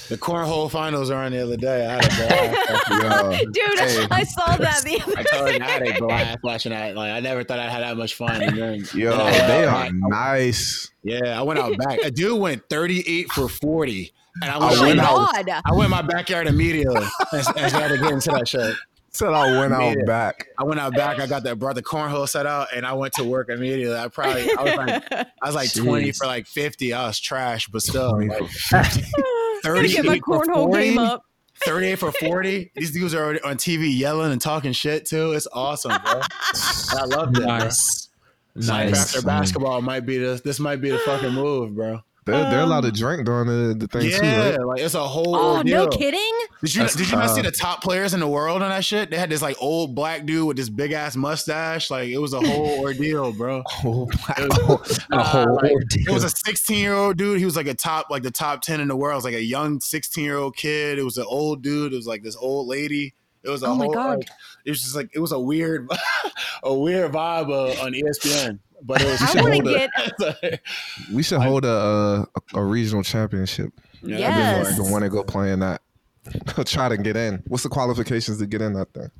[0.08, 1.84] the cornhole finals are on the other day.
[1.86, 3.44] I had a blast.
[3.52, 4.06] Dude, Hey.
[4.10, 5.20] I saw that the other day.
[5.20, 6.94] I told you I had a blast watching that.
[6.96, 8.40] Like, I never thought I had that much fun.
[8.40, 9.92] And then, yo, then I they out are back.
[9.94, 10.90] nice.
[11.02, 11.98] Yeah, I went out back.
[12.04, 14.12] A dude went 38 for 40,
[14.42, 15.60] and I Oh went, my went out- god.
[15.66, 18.74] I went in my backyard immediately and, and started getting into that shit.
[19.10, 20.04] Said I went out Yeah.
[20.06, 20.48] back.
[20.58, 21.18] I went out back.
[21.18, 23.96] I got that brought the cornhole set out, and I went to work immediately.
[23.96, 26.92] I probably I was like I was like twenty for like fifty.
[26.92, 30.82] I was trash, but still 20 like, Gotta get my 38 for cornhole 40?
[30.84, 31.24] game up.
[31.64, 32.70] 38 for 40.
[32.76, 35.32] These dudes are already on TV yelling and talking shit too.
[35.32, 36.20] It's awesome, bro.
[36.92, 37.40] I love it.
[37.44, 38.08] Nice,
[38.54, 38.66] Nice.
[38.68, 39.16] nice.
[39.16, 42.02] After basketball might be the this might be the fucking move, bro.
[42.28, 44.60] They're, they're allowed to drink during the, the thing too, Yeah, right?
[44.66, 45.34] like it's a whole.
[45.34, 46.32] Oh, no kidding?
[46.62, 48.84] Did you That's did you not see the top players in the world on that
[48.84, 49.10] shit?
[49.10, 51.90] They had this like old black dude with this big ass mustache.
[51.90, 53.62] Like it was a whole ordeal, bro.
[53.84, 56.08] Oh, It was, A whole like, ordeal.
[56.08, 57.38] it was a 16 year old dude.
[57.38, 59.14] He was like a top, like the top 10 in the world.
[59.14, 60.98] It was like a young 16 year old kid.
[60.98, 61.92] It was an old dude.
[61.92, 63.14] It was like this old lady.
[63.44, 63.94] It was a Oh my whole.
[63.94, 64.18] God.
[64.18, 64.28] like,
[64.66, 65.88] it was just like it was a weird,
[66.64, 68.58] a weird vibe uh, on ESPN.
[68.82, 69.20] But it was.
[69.22, 70.60] I want to hold get
[71.12, 73.72] we should hold a, uh, a a regional championship.
[74.02, 74.76] Yeah, Yes.
[74.76, 75.82] The one to go play in that.
[76.66, 77.42] Try to get in.
[77.46, 79.10] What's the qualifications to get in that thing?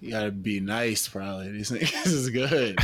[0.00, 1.52] You gotta be nice, probably.
[1.52, 2.78] These niggas is good.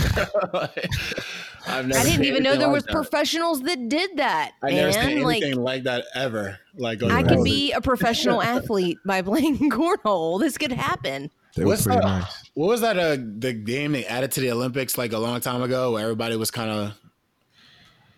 [1.66, 2.92] I've never I didn't even know there like was that.
[2.92, 4.52] professionals that did that.
[4.62, 6.58] I never seen like anything like, that ever.
[6.76, 10.38] Like I the could be a professional athlete by playing cornhole.
[10.40, 11.30] This could happen.
[11.54, 12.18] They What's were pretty that?
[12.20, 12.50] nice.
[12.54, 12.98] What was that?
[12.98, 16.36] Uh, the game they added to the Olympics like a long time ago, where everybody
[16.36, 16.92] was kind of.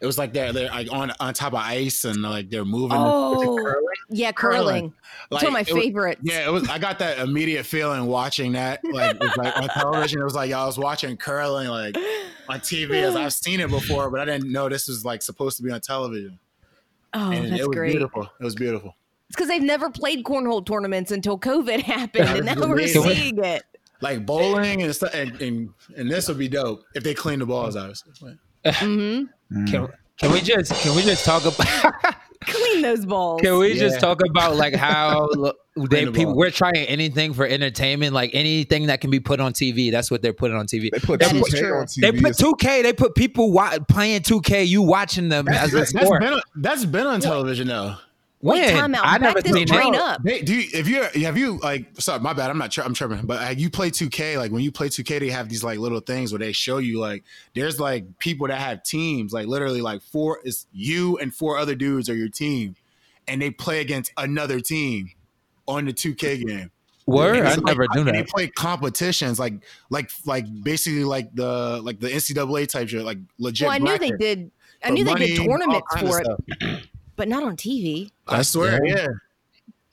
[0.00, 2.98] It was like they're they're like on on top of ice and like they're moving.
[3.00, 3.74] Oh,
[4.10, 4.92] yeah, curling.
[5.30, 6.68] It's one of my it was- yeah, it was.
[6.68, 8.80] I got that immediate feeling watching that.
[8.84, 11.96] Like, it was like on television, it was like I was watching curling like
[12.48, 15.56] on TV as I've seen it before, but I didn't know this was like supposed
[15.56, 16.38] to be on television.
[17.14, 17.92] Oh, and that's it was great.
[17.92, 18.28] beautiful.
[18.40, 18.94] It was beautiful.
[19.34, 23.02] It's because they've never played cornhole tournaments until COVID happened, and now we're amazing.
[23.02, 23.64] seeing it.
[24.00, 27.46] Like bowling and stuff, and, and and this would be dope if they clean the
[27.46, 28.36] balls, obviously.
[28.64, 29.22] hmm
[29.66, 29.88] Can,
[30.20, 32.14] can we just can we just talk about
[32.46, 33.40] Clean those balls.
[33.40, 33.80] can we Yeah.
[33.88, 35.26] just talk about like how
[35.90, 39.52] they the people we're trying anything for entertainment like anything that can be put on
[39.52, 40.90] TV that's what they're putting on TV.
[40.92, 42.00] They put That is 2K on TV.
[42.02, 42.82] They put 2K.
[42.84, 44.66] They put people wa- playing 2K.
[44.68, 46.20] You watching them as a That's sport.
[46.20, 47.96] been that's been on television though.
[48.44, 48.74] Wait, When?
[48.74, 49.06] time out.
[49.06, 50.22] I never Back this seen train up.
[50.22, 52.92] They, do you, if you have you like sorry my bad I'm not tri- I'm
[52.92, 55.78] tripping but uh, you play 2K like when you play 2K they have these like
[55.78, 59.80] little things where they show you like there's like people that have teams like literally
[59.80, 62.76] like four is you and four other dudes are your team
[63.26, 65.10] and they play against another team
[65.66, 66.70] on the 2K game.
[67.06, 69.54] Word, I it's never like, knew and They play competitions like
[69.88, 73.68] like like basically like the like the NCAA type shit like legit.
[73.68, 74.50] Well, I knew they did.
[74.82, 76.88] I for knew they did tournaments for it.
[77.14, 77.16] Stuff.
[77.16, 78.10] but not on TV.
[78.28, 79.06] I swear, yeah.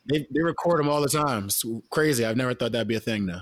[0.10, 1.46] They they record them all the time.
[1.46, 2.26] It's crazy.
[2.26, 3.42] I've never thought that'd be a thing though.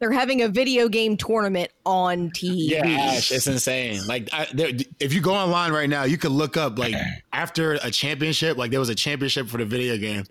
[0.00, 2.70] They're having a video game tournament on TV.
[2.70, 4.06] Yeah, Ash, it's insane.
[4.06, 6.94] Like, I, there, if you go online right now, you could look up like
[7.32, 10.22] after a championship, like there was a championship for the video game,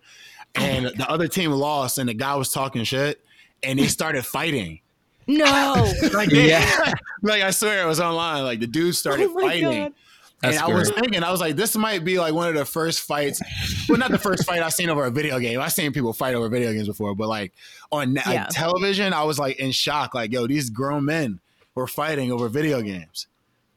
[0.56, 3.22] and the other team lost, and the guy was talking shit,
[3.62, 4.80] and they started fighting.
[5.28, 5.92] No.
[6.14, 8.46] Like, yeah, like I swear it was online.
[8.46, 9.84] Like the dude started Oh fighting.
[9.84, 9.94] God.
[10.44, 12.64] And That's I was thinking, I was like, this might be like one of the
[12.64, 13.42] first fights.
[13.90, 15.60] Well, not the first fight I've seen over a video game.
[15.60, 17.54] I've seen people fight over video games before, but like
[17.92, 20.14] on na- like, television, I was like in shock.
[20.14, 21.40] Like, yo, these grown men
[21.74, 23.26] were fighting over video games.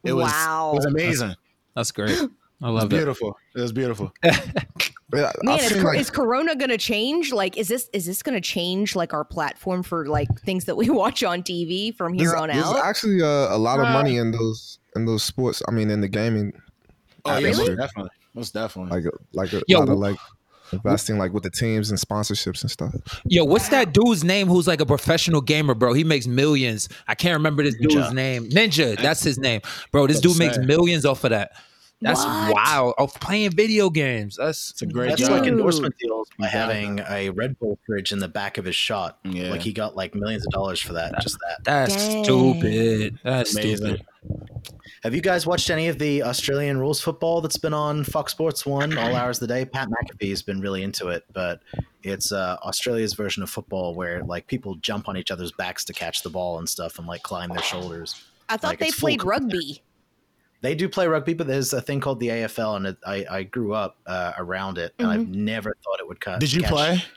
[0.05, 0.73] It was, Wow.
[0.73, 1.35] it was amazing.
[1.75, 2.19] That's great.
[2.63, 2.97] I love it.
[2.97, 3.39] beautiful.
[3.57, 4.13] It was beautiful.
[5.13, 7.33] Man, is, like is Corona gonna change?
[7.33, 10.89] Like, is this is this gonna change like our platform for like things that we
[10.91, 12.85] watch on TV from here there's, on there's out?
[12.85, 15.63] actually uh, a lot of money in those in those sports.
[15.69, 16.53] I mean, in the gaming,
[17.25, 17.69] Oh, yeah, Really?
[17.69, 18.11] most definitely.
[18.35, 19.03] Most definitely.
[19.03, 20.17] like like a Yo, lot of like
[20.73, 22.95] investing like with the teams and sponsorships and stuff.
[23.27, 25.93] Yo, what's that dude's name who's like a professional gamer, bro?
[25.93, 26.89] He makes millions.
[27.09, 28.13] I can't remember this dude's Ninja.
[28.15, 28.49] name.
[28.51, 29.61] Ninja, that's his name.
[29.93, 31.51] Bro, this dude makes millions off of that.
[32.03, 32.55] That's What?
[32.55, 32.95] wow.
[32.99, 34.37] Of playing video games.
[34.37, 35.33] That's it's a great That's job.
[35.33, 36.51] like endorsement deals by Yeah.
[36.51, 39.19] having a Red Bull fridge in the back of his shot.
[39.25, 39.51] Yeah.
[39.51, 41.21] Like he got like millions of dollars for that.
[41.21, 41.65] Just that.
[41.65, 42.25] that's Dang.
[42.25, 43.19] stupid.
[43.23, 43.87] That's Amazing.
[43.97, 44.07] stupid.
[45.03, 48.67] Have you guys watched any of the Australian rules football that's been on Fox Sports
[48.67, 49.65] One all hours of the day?
[49.65, 51.61] Pat McAfee's been really into it, but
[52.03, 55.93] it's uh, Australia's version of football where like people jump on each other's backs to
[55.95, 58.23] catch the ball and stuff and like climb their shoulders.
[58.51, 59.43] I thought like, they it's full played contact.
[59.55, 59.83] rugby.
[60.63, 63.43] They do play rugby, but there's a thing called the AFL, and it, I, I
[63.45, 66.41] grew up uh, around it, and I've never thought it would cut.
[66.41, 67.05] Did you catch- play?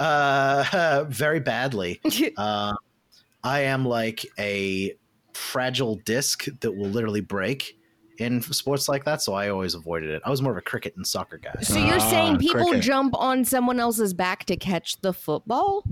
[0.00, 2.00] Uh, very badly.
[2.36, 2.74] Uh,
[3.44, 4.94] I am like a
[5.34, 7.76] fragile disc that will literally break
[8.18, 10.22] in sports like that, so I always avoided it.
[10.24, 11.54] I was more of a cricket and soccer guy.
[11.62, 12.82] So you're Ah, saying people cricket.
[12.82, 15.84] jump on someone else's back to catch the football?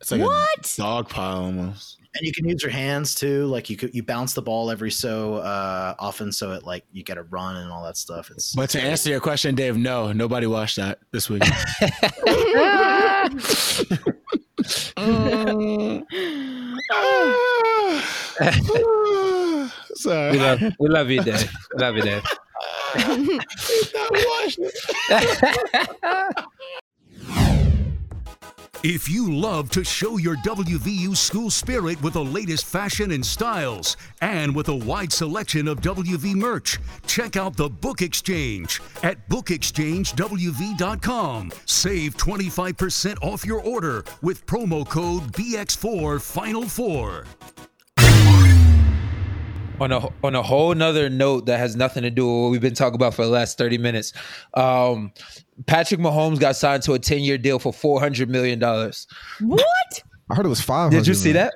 [0.00, 0.72] It's like What?
[0.72, 1.98] a dog pile almost.
[2.16, 3.44] And you can use your hands too.
[3.46, 7.04] Like you could you bounce the ball every so uh, often, so it like you
[7.04, 8.30] get a run and all that stuff.
[8.32, 11.44] It's But to answer your question, Dave, no, nobody watched that this week.
[19.94, 20.32] Sorry.
[20.32, 21.50] We love, we love you, Dave.
[21.74, 22.22] Love you, Dave.
[28.82, 33.98] If you love to show your WVU school spirit with the latest fashion and styles,
[34.22, 41.52] and with a wide selection of WV merch, check out the Book Exchange at bookexchangewv.com.
[41.66, 47.26] Save 25% off your order with promo code BX4 Final 4.
[49.80, 52.60] on a on a whole nother note that has nothing to do with what we've
[52.60, 54.12] been talking about for the last 30 minutes
[54.54, 55.10] um
[55.66, 59.06] patrick mahomes got signed to a 10-year deal for 400 million dollars
[59.40, 60.02] What?
[60.30, 60.90] I heard it was five.
[60.90, 61.54] did you see that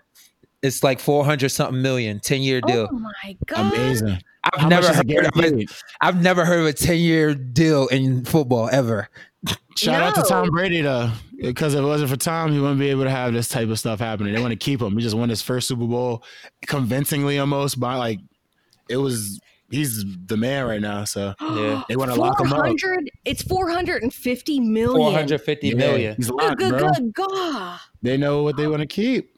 [0.62, 3.72] it's like 400 something million 10-year deal Oh my god!
[3.74, 4.18] Amazing.
[4.52, 5.70] i've How never heard it of it guaranteed?
[6.00, 9.08] i've never heard of a 10-year deal in football ever
[9.76, 12.88] Shout out to Tom Brady though, because if it wasn't for Tom, he wouldn't be
[12.90, 14.32] able to have this type of stuff happening.
[14.32, 14.96] They want to keep him.
[14.96, 16.22] He just won his first Super Bowl
[16.66, 18.20] convincingly, almost by like
[18.88, 19.40] it was.
[19.74, 22.58] He's the man right now, so yeah they want to lock him up.
[22.60, 24.96] 400 It's 450 million.
[24.96, 26.16] 450 Yeah, million.
[26.16, 26.90] He's Good, locked, good, bro.
[26.92, 27.80] good God.
[28.02, 29.30] They know what they want to keep.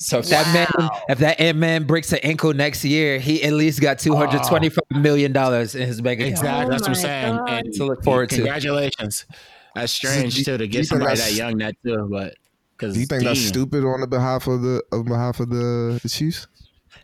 [0.00, 3.52] So if that man, if that Ant man breaks an ankle next year, he at
[3.52, 4.48] least got two hundred ah.
[4.48, 6.30] twenty-five million dollars in his bank account.
[6.38, 6.66] Exactly.
[6.66, 7.36] Oh That's what I'm oh saying.
[7.36, 7.50] God.
[7.66, 8.36] And To look forward to.
[8.36, 9.26] Congratulations.
[9.74, 12.34] That's strange do- too to get somebody that young that too, but
[12.76, 15.98] because Do you think that's stupid on the behalf of the on behalf of the,
[16.00, 16.46] the Chiefs?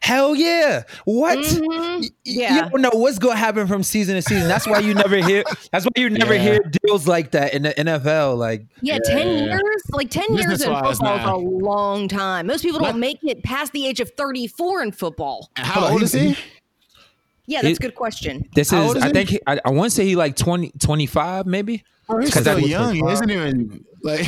[0.04, 0.82] Hell yeah!
[1.06, 1.38] What?
[1.38, 2.00] Mhm.
[2.02, 2.54] Y- Yeah.
[2.64, 4.48] You don't know what's going to happen from season to season.
[4.48, 5.44] That's why you never hear.
[5.72, 6.42] That's why you never Yeah.
[6.42, 8.36] hear deals like that in the NFL.
[8.36, 9.44] Like, Yeah, 10 Yeah.
[9.46, 9.82] years?
[9.92, 12.46] Like 10 years in Business-wise, football is a long time.
[12.46, 15.48] Most people don't make it past the age of 34 in football.
[15.56, 16.36] How old is he- he?
[17.46, 18.44] Yeah, that's It- a good question.
[18.54, 18.88] this How is.
[18.88, 19.30] old is I think.
[19.30, 21.82] He, I, I want to say he like 20, 25 maybe.
[22.10, 22.94] Oh, he's 'Cause still that- young.
[22.94, 24.26] He isn't even like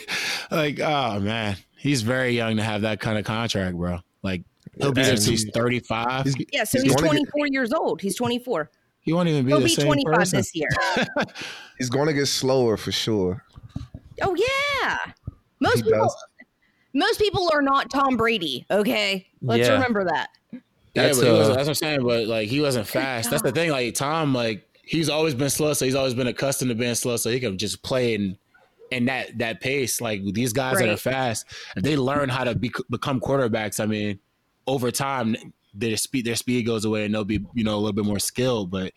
[0.50, 1.58] like oh man.
[1.76, 4.00] He's very young to have that kind of contract, bro.
[4.24, 4.42] Like
[4.78, 6.24] he'll be there And till he's he's- 35.
[6.24, 8.00] He's, Yeah, so he's he's gonna get- 24 years old.
[8.00, 8.70] He's 24.
[9.00, 10.38] he won't even be He'll the be same 25 person.
[10.38, 10.68] this year.
[11.78, 13.44] he's going to get slower for sure.
[14.22, 14.98] Oh yeah.
[15.60, 16.16] Most He people does.
[16.94, 19.26] most people are not Tom Brady, okay?
[19.40, 19.74] Let's Yeah.
[19.74, 20.28] remember that.
[20.52, 20.60] Yeah,
[20.94, 22.02] That's, but he wasn't, uh, that's what I'm saying.
[22.04, 23.30] But like he wasn't fast.
[23.30, 23.70] That's the thing.
[23.70, 27.16] Like Tom, like he's always been slow, so he's always been accustomed to being slow,
[27.16, 28.36] so he can just play in
[28.90, 30.00] in that that pace.
[30.02, 33.86] Like these guys that are fast, if they learn how to be, become quarterbacks, I
[33.86, 34.18] mean,
[34.66, 35.36] over time
[35.74, 38.18] their speed their speed goes away and they'll be you know a little bit more
[38.18, 38.70] skilled.
[38.70, 38.92] But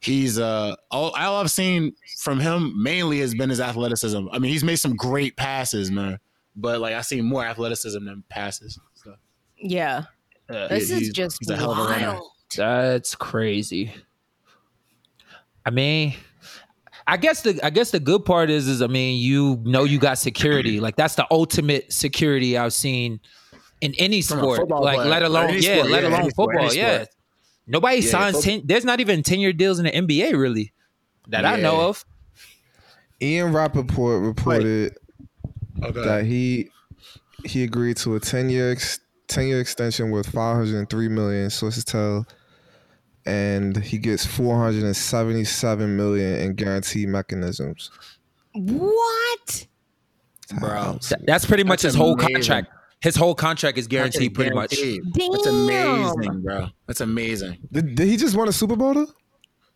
[0.00, 4.26] he's uh all, all I've seen from him mainly has been his athleticism.
[4.32, 6.18] I mean, he's made some great passes, man.
[6.56, 8.78] But like I see more athleticism than passes.
[8.94, 9.14] So,
[9.56, 10.04] Yeah.
[10.48, 12.12] uh, This he- is he's- just he's a hell of a runner.
[12.14, 12.30] wild.
[12.56, 13.92] That's crazy.
[15.66, 16.14] I mean,
[17.06, 19.98] I guess the I guess the good part is is I mean you know you
[19.98, 23.20] got security like that's the ultimate security I've seen
[23.80, 25.08] in any sport like player.
[25.08, 27.04] let alone yeah sport, let yeah, alone any sport, football yeah.
[27.66, 30.72] nobody Yeah, signs ten there's not even ten year deals in the NBA really
[31.28, 32.04] that I know of.
[33.20, 34.96] Ian Rapoport reported
[35.82, 36.00] Okay.
[36.04, 36.70] that he
[37.44, 42.26] he agreed to a 10 year ex, 10 year extension with 503 million sources tell
[43.24, 47.90] and he gets 477 million in guarantee mechanisms.
[48.54, 49.66] What?
[50.58, 54.70] Bro, that's pretty much That's his whole contract his whole contract is guaranteed pretty much
[54.76, 55.30] Damn.
[55.32, 56.68] That's amazing, bro.
[56.86, 57.58] That's amazing.
[57.72, 59.06] did, did he just win a super bowl though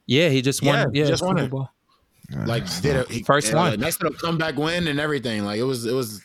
[0.06, 1.50] yeah he just won Yeah, yeah, just won Super it.
[1.50, 1.68] Bowl.
[2.46, 3.80] Like did it he, First yeah, uh, one.
[3.80, 5.44] Nice little comeback win and everything.
[5.44, 6.22] Like it was it was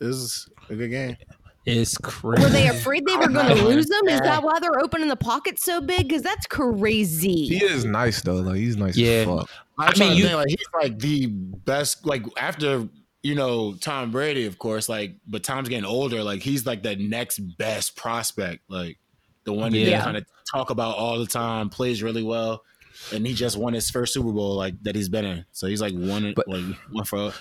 [0.00, 1.16] it was a good game.
[1.64, 4.08] it's crazy Were they afraid they were going to oh, lose them?
[4.08, 6.08] Is that why they're opening the pocket so big?
[6.08, 7.46] Because that's crazy.
[7.46, 9.08] he is nice though like he's nice Yeah.
[9.20, 12.04] as fuck I'm I mean, you- think, like he's like the best.
[12.06, 12.88] Like after
[13.24, 14.88] you know Tom Brady, of course.
[14.88, 16.22] Like, but Tom's getting older.
[16.22, 18.60] Like he's like the next best prospect.
[18.68, 18.98] Like
[19.44, 19.98] the one that Yeah.
[19.98, 21.70] they kind of talk about all the time.
[21.70, 22.62] Plays really well,
[23.12, 25.44] and he just won his first Super Bowl like that he's been in.
[25.52, 27.32] So he's like one But- like one for.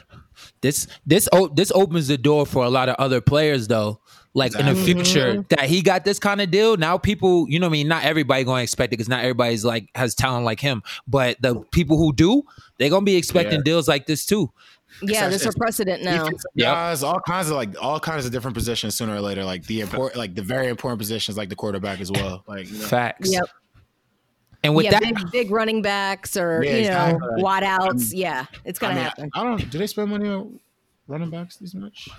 [0.61, 3.99] this this o- this opens the door for a lot of other players though
[4.33, 5.41] like in the future mm-hmm.
[5.49, 8.03] that he got this kind of deal now people you know what i mean not
[8.03, 11.99] everybody gonna expect it because not everybody's like has talent like him but the people
[11.99, 12.41] who do
[12.79, 13.63] they're gonna be expecting Yeah.
[13.63, 14.51] deals like this too
[15.01, 16.25] yeah, this is a precedent now.
[16.25, 16.65] Yeah, Yep.
[16.73, 19.43] guys, all kinds of like all kinds of different positions sooner or later.
[19.43, 22.43] Like the important, like the very important positions, like the quarterback as well.
[22.47, 22.85] Like you know.
[22.85, 23.45] facts Yep.
[24.63, 27.43] and with yeah, that big, big running backs or Yeah, you know exactly.
[27.43, 28.13] wide outs.
[28.13, 29.29] yeah, it's gonna mean, happen.
[29.33, 29.69] I don't.
[29.69, 30.59] Do they spend money on
[31.07, 32.09] running backs this much?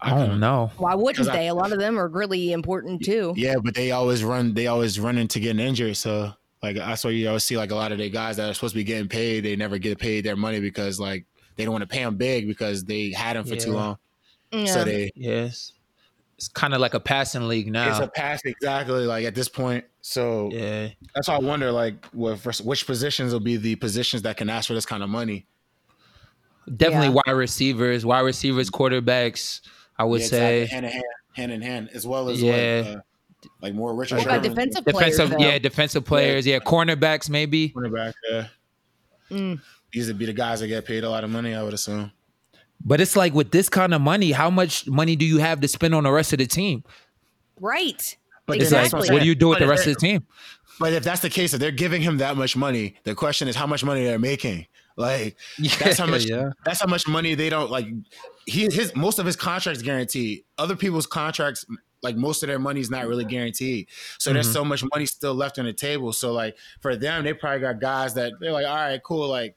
[0.00, 1.48] i don't know Why wouldn't 'cause I- they?
[1.48, 3.32] A lot of them are really important too.
[3.36, 4.52] Yeah, but they always run.
[4.52, 5.96] They always run into getting injured.
[5.96, 6.32] So
[6.62, 8.72] like that's why you always see like a lot of the guys that are supposed
[8.74, 11.24] to be getting paid, they never get paid their money because like
[11.56, 13.98] they don't want to pay them big because they had them for too long.
[14.52, 14.66] Yeah.
[14.66, 15.72] So they yes
[16.36, 19.48] it's kind of like a passing league now it's a pass exactly like at this
[19.48, 19.84] point.
[20.00, 24.36] So yeah that's why I wonder like what which positions will be the positions that
[24.36, 25.46] can ask for this kind of money.
[26.76, 27.20] definitely Yeah.
[27.26, 29.60] wide receivers wide receivers quarterbacks
[29.98, 30.74] i would Yeah, say exactly.
[30.74, 32.82] hand in hand, hand in hand, as well as Yeah.
[32.86, 33.00] like, uh,
[33.60, 35.42] like more Richard What about defensive defensive players?
[35.42, 35.46] though?
[35.52, 38.14] yeah defensive players yeah cornerbacks maybe cornerback.
[38.30, 38.46] Yeah,
[39.30, 39.60] Mm.
[39.94, 41.54] These would be the guys that get paid a lot of money.
[41.54, 42.12] I would assume.
[42.84, 45.68] But it's like with this kind of money, how much money do you have to
[45.68, 46.84] spend on the rest of the team?
[47.60, 48.16] Right.
[48.46, 49.00] But It's exactly.
[49.00, 50.26] like, what do you do with the rest of the team?
[50.78, 53.56] But if that's the case, if they're giving him that much money, the question is
[53.56, 54.66] how much money they're making.
[54.96, 55.36] Like
[55.78, 56.24] that's how much.
[56.26, 56.50] Yeah.
[56.64, 57.86] That's how much money they don't like.
[58.46, 60.44] He his most of his contracts guaranteed.
[60.58, 61.64] Other people's contracts,
[62.02, 63.88] like most of their money is not really guaranteed.
[64.18, 64.52] So there's Mhm.
[64.52, 66.12] so much money still left on the table.
[66.12, 69.28] So like for them, they probably got guys that they're like, all right, cool.
[69.28, 69.56] Like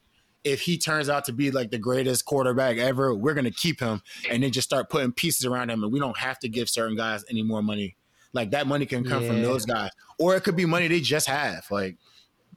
[0.52, 4.02] if he turns out to be like the greatest quarterback ever, we're gonna keep him
[4.30, 6.96] and then just start putting pieces around him, and we don't have to give certain
[6.96, 7.96] guys any more money.
[8.34, 11.28] Like that money can come from those guys, or it could be money they just
[11.28, 11.66] have.
[11.70, 11.98] Like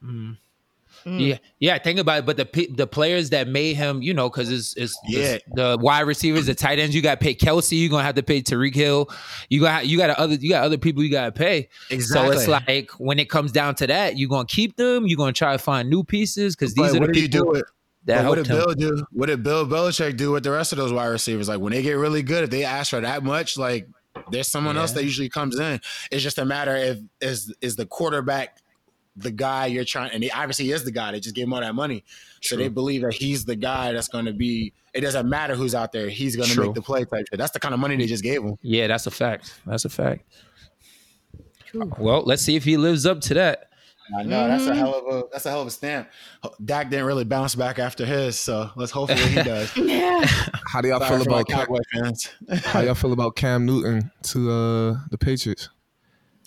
[0.02, 0.36] Mm.
[1.04, 1.78] Yeah, yeah.
[1.78, 2.26] Think about it.
[2.26, 5.38] But the the players that made him, you know, because it's, it's Yeah.
[5.54, 6.94] the wide receivers, the tight ends.
[6.94, 7.72] You got to pay Kelce.
[7.72, 9.08] You are gonna have to pay Tyreek Hill.
[9.48, 11.68] You got you got other you got other people you got to pay.
[11.90, 12.32] Exactly.
[12.36, 15.06] So it's like when it comes down to that, you're gonna keep them.
[15.06, 17.20] You are gonna try to find new pieces because these But are the what do
[17.20, 17.64] you people do with
[18.04, 18.56] that what did him.
[18.56, 19.04] Bill do?
[19.12, 21.48] What did Bill Belichick do with the rest of those wide receivers?
[21.48, 23.88] Like when they get really good, if they ask for that much, like
[24.30, 25.80] there's someone else that usually comes in.
[26.10, 28.58] It's just a matter if is is the quarterback
[29.16, 31.12] the guy you're trying, and he obviously is the guy.
[31.12, 32.04] They just gave him all that money,
[32.40, 34.72] so they believe that he's the guy that's going to be.
[34.94, 36.66] It doesn't matter who's out there; he's going to True.
[36.66, 37.38] make the play type shit.
[37.38, 38.56] That's the kind of money they just gave him.
[38.62, 39.60] Yeah, that's a fact.
[39.66, 40.24] That's a fact.
[41.74, 43.69] Well, let's see if he lives up to that.
[44.16, 46.08] I know that's a hell of a that's a hell of a stamp.
[46.64, 49.70] Dak didn't really bounce back after his, so let's hopefully he does.
[49.76, 50.24] Yeah.
[50.66, 52.28] How do y'all Sorry feel about Cam, fans.
[52.64, 55.68] how y'all feel about Cam Newton to uh, the Patriots?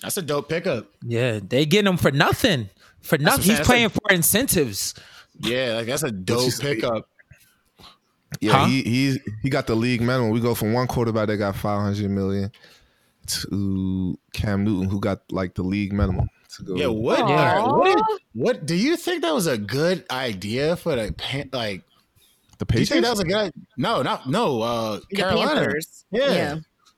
[0.02, 0.88] That's a dope pickup.
[1.02, 2.70] Yeah, they getting him for nothing.
[3.02, 3.44] For nothing.
[3.44, 3.66] He's saying.
[3.66, 4.94] playing for incentives.
[5.40, 6.76] Yeah, like that's a dope say?
[6.76, 7.08] pickup.
[8.40, 8.66] Yeah, Huh?
[8.66, 10.30] he he he got the league minimum.
[10.32, 12.52] We go from one quarterback that got five hundred million
[13.28, 16.76] to Cam Newton, who got like the league minimum to go.
[16.76, 17.20] Yeah, what?
[17.20, 17.24] Aw.
[17.24, 21.14] all right, what, did- what do you think that was a good idea for the
[21.14, 21.84] Pan- like?
[22.60, 22.90] the Do you Patriots.
[22.92, 23.54] think that was a good?
[23.78, 24.62] No, not no.
[24.62, 25.62] Uh, The Carolina.
[25.62, 26.06] Panthers.
[26.12, 26.32] Yeah.
[26.32, 26.56] Yeah.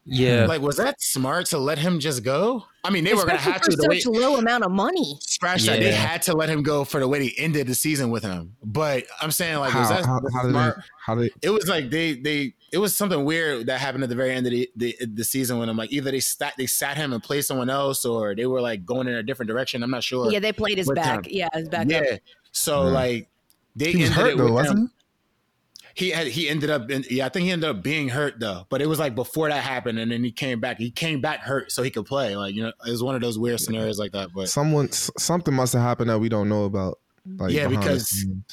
[0.08, 0.46] Yeah.
[0.46, 2.64] Like, was that smart to let him just go?
[2.84, 3.78] I mean, they were going to Especially have for to.
[3.78, 5.18] The way, low amount of money.
[5.22, 5.80] scratch that.
[5.80, 8.56] They had to let him go for the way they ended the season with him.
[8.64, 10.72] But I'm saying, like, how, was that how, how did they,
[11.04, 14.16] how did it was like they they it was something weird that happened at the
[14.16, 16.98] very end of the the, the season when I'm like either they sat they sat
[16.98, 19.82] him and played someone else or they were like going in a different direction.
[19.82, 20.30] I'm not sure.
[20.32, 21.26] Yeah, they played his back.
[21.26, 21.32] him.
[21.34, 22.00] Yeah, his back yeah.
[22.00, 22.20] up.
[22.52, 22.92] So Yeah.
[22.92, 23.30] like
[23.78, 26.06] they he was ended hurt it though, with wasn't he?
[26.08, 28.66] He had he ended up in, yeah I think he ended up being hurt though,
[28.70, 30.78] but it was like before that happened and then he came back.
[30.78, 32.36] He came back hurt so he could play.
[32.36, 34.30] Like you know it was one of those weird scenarios like that.
[34.36, 37.00] But Someone, something must have happened that we don't know about.
[37.38, 38.44] Like Yeah, behind the because- scenes.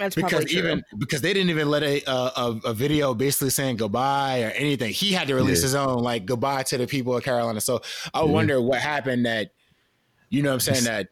[0.00, 0.58] That's because probably true.
[0.60, 4.48] even because they didn't even let a, a a- a video basically saying goodbye or
[4.50, 4.92] anything.
[4.92, 5.62] He had to release Yeah.
[5.66, 7.60] his own like goodbye to the people of Carolina.
[7.60, 7.82] So
[8.12, 8.24] I Yeah.
[8.24, 9.52] wonder what happened that
[10.30, 11.08] you know what I'm saying that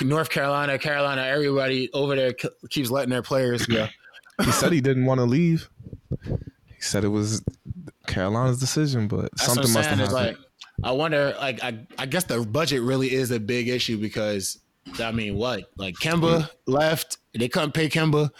[0.00, 2.32] North Carolina, Carolina, everybody over there
[2.70, 3.86] keeps letting their players go.
[4.44, 5.68] he said he didn't want to leave.
[6.26, 7.42] He said it was
[8.06, 10.12] Carolina's decision, but That's something must have happened.
[10.14, 10.36] like
[10.82, 11.34] I wonder.
[11.38, 14.58] Like I, I guess the budget really is a big issue because
[14.98, 18.30] I mean, what like Kemba left, they couldn't pay Kemba.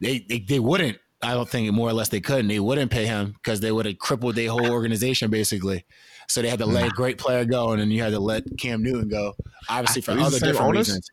[0.00, 0.98] They they, they wouldn't.
[1.22, 2.48] I don't think more or less they couldn't.
[2.48, 5.84] They wouldn't pay him because they would have crippled their whole organization basically.
[6.28, 8.44] So they had to let a great player go, and then you had to let
[8.56, 9.34] Cam Newton go,
[9.68, 10.88] obviously for other the different owners?
[10.88, 11.10] reasons.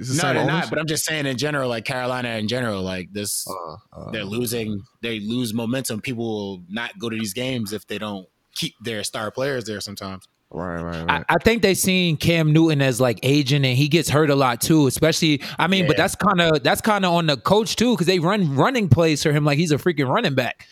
[0.00, 0.46] No, they're owners?
[0.46, 0.70] not.
[0.70, 4.24] But I'm just saying in general, like Carolina in general, like this, Uh, uh, they're
[4.24, 4.82] losing.
[5.02, 6.00] They lose momentum.
[6.00, 8.26] People will not go to these games if they don't
[8.56, 9.80] keep their star players there.
[9.80, 10.26] Sometimes.
[10.54, 11.24] Right, right, I, right.
[11.28, 14.60] I think they seen Cam Newton as like aging, and he gets hurt a lot
[14.60, 14.86] too.
[14.86, 18.06] Especially, I mean, but that's kind of that's kind of on the coach too, because
[18.06, 20.66] they run running plays for him like he's a freaking running back.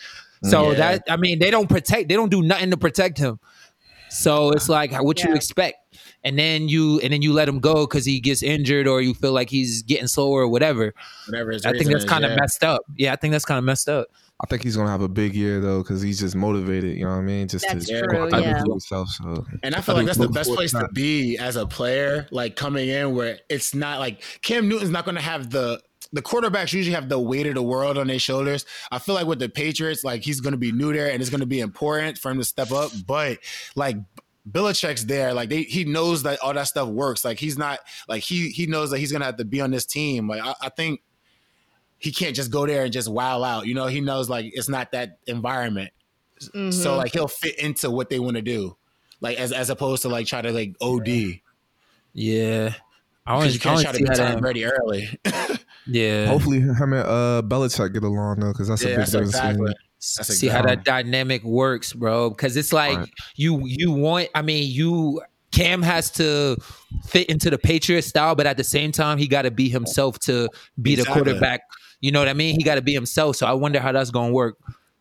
[0.45, 0.79] So Yeah.
[0.79, 3.39] that I mean, they don't protect, they don't do nothing to protect him.
[4.11, 5.79] So it's like what you expect,
[6.23, 9.15] and then you and then you let him go because he gets injured or you
[9.15, 10.95] feel like he's getting slower or whatever.
[11.27, 11.53] Whatever.
[11.53, 12.39] His I think that's kind of yeah.
[12.41, 12.83] messed up.
[12.97, 14.09] Yeah, I think that's kind of messed up.
[14.43, 16.97] I think he's gonna have a big year though, because he's just motivated.
[16.97, 17.49] You know what I mean?
[17.49, 18.59] Just That's to true, go out yeah.
[18.59, 19.09] and himself.
[19.11, 21.67] So And I feel I like that's the best place to to be as a
[21.67, 25.81] player, like coming in where it's not like Cam Newton's not going to have the
[26.13, 28.67] the quarterbacks usually have the weight of the world on their shoulders.
[28.91, 31.31] I feel like with the Patriots, like he's going to be new there and it's
[31.31, 32.91] going to be important for him to step up.
[33.07, 33.39] But
[33.77, 33.97] like
[34.51, 37.25] Belichick's there, like they, he knows that all that stuff works.
[37.25, 37.79] Like he's not
[38.09, 40.29] like he he knows that he's going to have to be on this team.
[40.29, 41.01] Like I, I think
[42.03, 43.67] he can't just go there and just wow out.
[43.67, 45.93] You know, he knows like it's not that environment.
[46.41, 46.73] Mm-hmm.
[46.73, 48.77] So like he'll fit into what they want to do,
[49.21, 51.41] like as as opposed to like try to like OD
[52.13, 52.75] Yeah,
[53.25, 55.09] I because you can't wanna try to see be how Tom Brady early.
[55.85, 59.31] Yeah, hopefully him and uh Belichick get along though, because that's a big that's difference.
[59.35, 59.75] exactly.
[59.99, 62.31] That's see how that dynamic works, bro.
[62.31, 63.11] Because it's like Right.
[63.35, 64.29] you you want.
[64.35, 66.57] I mean, you Cam has to
[67.07, 70.21] fit into the Patriot style, but at the same time, he got to be himself
[70.21, 70.49] to
[70.81, 71.63] be the quarterback.
[72.03, 72.55] You know what I mean?
[72.57, 73.37] He got to be himself.
[73.37, 74.59] So I wonder how that's gonna work.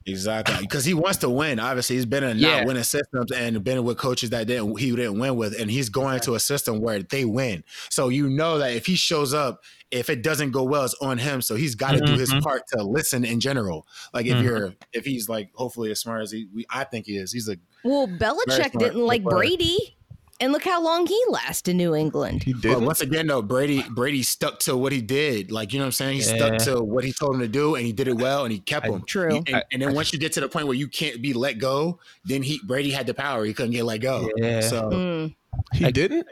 [0.08, 1.60] Exactly, because he wants to win.
[1.60, 2.58] Obviously, he's been in Yeah.
[2.60, 5.90] not winning systems and been with coaches that didn't he didn't win with, and he's
[5.90, 7.64] going to a system where they win.
[7.90, 11.20] So you know that if he shows up, if it doesn't go well, it's on
[11.20, 11.42] him.
[11.44, 12.42] So he's got to do his Mhm.
[12.42, 13.86] part to listen in general.
[14.12, 14.44] Like if Mhm.
[14.44, 17.32] you're if he's like hopefully as smart as he, we, I think he is.
[17.32, 19.36] He's a Well, Very Belichick didn't like player.
[19.38, 19.98] Brady,
[20.42, 22.44] and look how long he lasted in New England.
[22.44, 22.78] He But did.
[22.82, 25.52] once again, though, Brady Brady stuck to what he did.
[25.52, 26.18] Like you know what I'm saying.
[26.20, 26.36] He Yeah.
[26.58, 28.60] stuck to what he told him to do, and he did it well, and he
[28.60, 29.04] kept him.
[29.06, 29.42] True.
[29.48, 32.00] And, and then once you get to the point where you can't be let go,
[32.26, 33.46] then he Brady had the power.
[33.46, 34.30] He couldn't get let go.
[34.36, 34.60] Yeah.
[34.62, 35.36] So Mm.
[35.74, 36.26] He didn't.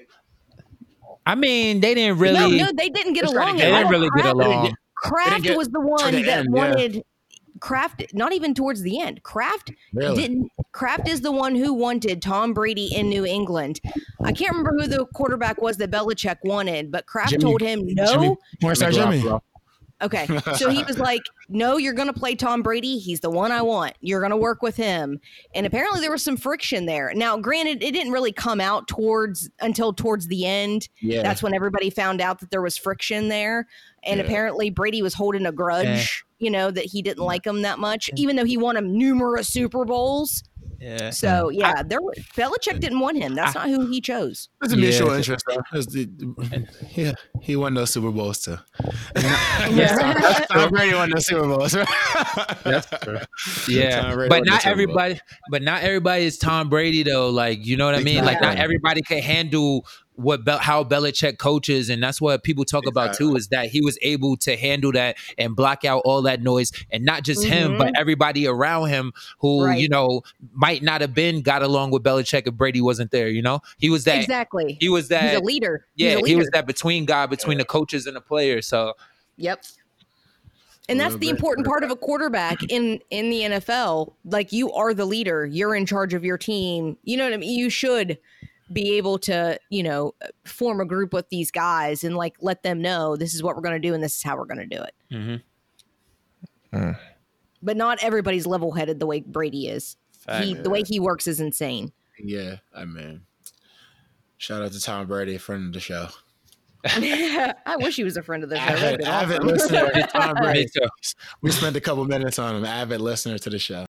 [1.25, 2.57] I mean, they didn't really.
[2.57, 3.57] No, no, they didn't get along.
[3.57, 4.73] to they didn't really get along.
[4.95, 7.01] Kraft was the one that end, yeah.
[7.59, 8.13] Wanted Kraft.
[8.13, 9.23] Not even towards the end.
[9.23, 10.15] Kraft Really?
[10.15, 10.51] didn't.
[10.71, 13.79] Kraft is the one who wanted Tom Brady in New England.
[14.23, 17.85] I can't remember who the quarterback was that Belichick wanted, but Kraft Jimmy- told him
[17.85, 18.05] no.
[18.05, 19.23] Jimmy, porn Jimmy.
[20.01, 20.27] Okay.
[20.55, 22.97] So he was like, No, you're going to play Tom Brady.
[22.97, 23.95] He's the one I want.
[24.01, 25.19] You're going to work with him.
[25.53, 27.11] And apparently there was some friction there.
[27.15, 30.89] Now, granted, it didn't really come out towards until towards the end.
[31.01, 33.67] Yeah, That's when everybody found out that there was friction there.
[34.03, 34.25] And Yeah.
[34.25, 36.05] apparently Brady was holding a grudge, eh.
[36.45, 39.47] you know, that he didn't like him that much, even though he won him numerous
[39.47, 40.43] Super Bowls.
[40.79, 41.09] Yeah.
[41.09, 41.59] So mm.
[41.59, 43.35] yeah, there were, Belichick didn't want him.
[43.35, 44.49] That's not who he chose.
[44.61, 45.17] It's a mutual Yeah.
[45.17, 45.43] interest.
[45.47, 45.81] Though.
[45.81, 48.57] The- yeah, he won those Super Bowls too.
[49.71, 50.45] Yeah.
[50.51, 51.73] Tom Brady won those Super Bowls.
[53.67, 54.71] Yeah, Tom Brady but not Super Bowl.
[54.71, 55.19] everybody.
[55.51, 57.29] But not everybody is Tom Brady though.
[57.29, 58.23] Like you know what I mean?
[58.23, 59.85] Like not everybody can handle
[60.19, 63.35] what Bel- how Belichick coaches, and that's what people talk about too.
[63.35, 67.05] Is that he was able to handle that and block out all that noise, and
[67.05, 68.01] not just him, but mm-hmm.
[68.01, 69.79] everybody around him who Right.
[69.79, 70.21] you know
[70.53, 73.29] might not have been got along with Belichick if Brady wasn't there.
[73.29, 74.19] You know, he was that.
[74.19, 74.77] exactly.
[74.79, 75.35] He was He's that.
[75.35, 75.85] a leader.
[75.95, 78.67] Yeah, a he was that between guy between the coaches and the players.
[78.67, 78.93] So
[79.37, 79.63] Yep.
[80.89, 84.13] And that's the important part of a quarterback in in the NFL.
[84.25, 86.97] Like you are the leader, you're in charge of your team.
[87.03, 87.57] You know what I mean?
[87.57, 88.17] You should
[88.71, 90.13] be able to, you know,
[90.45, 93.61] form a group with these guys and like let them know this is what we're
[93.61, 94.95] going to do and this is how we're going to do it.
[96.71, 96.91] Mm-hmm.
[97.61, 99.97] But not everybody's level headed the way Brady is.
[100.39, 101.91] He, the way he works is insane.
[102.19, 103.21] Yeah, I mean,
[104.37, 106.07] shout out to Tom Brady, friend of the show.
[106.85, 108.61] I wish he was a friend of the show.
[108.61, 109.47] Avid, avid awesome.
[109.47, 110.65] listener Tom Brady.
[110.65, 110.87] too.
[111.41, 112.65] We spent a couple minutes on him.
[112.65, 113.85] Avid listener to the show.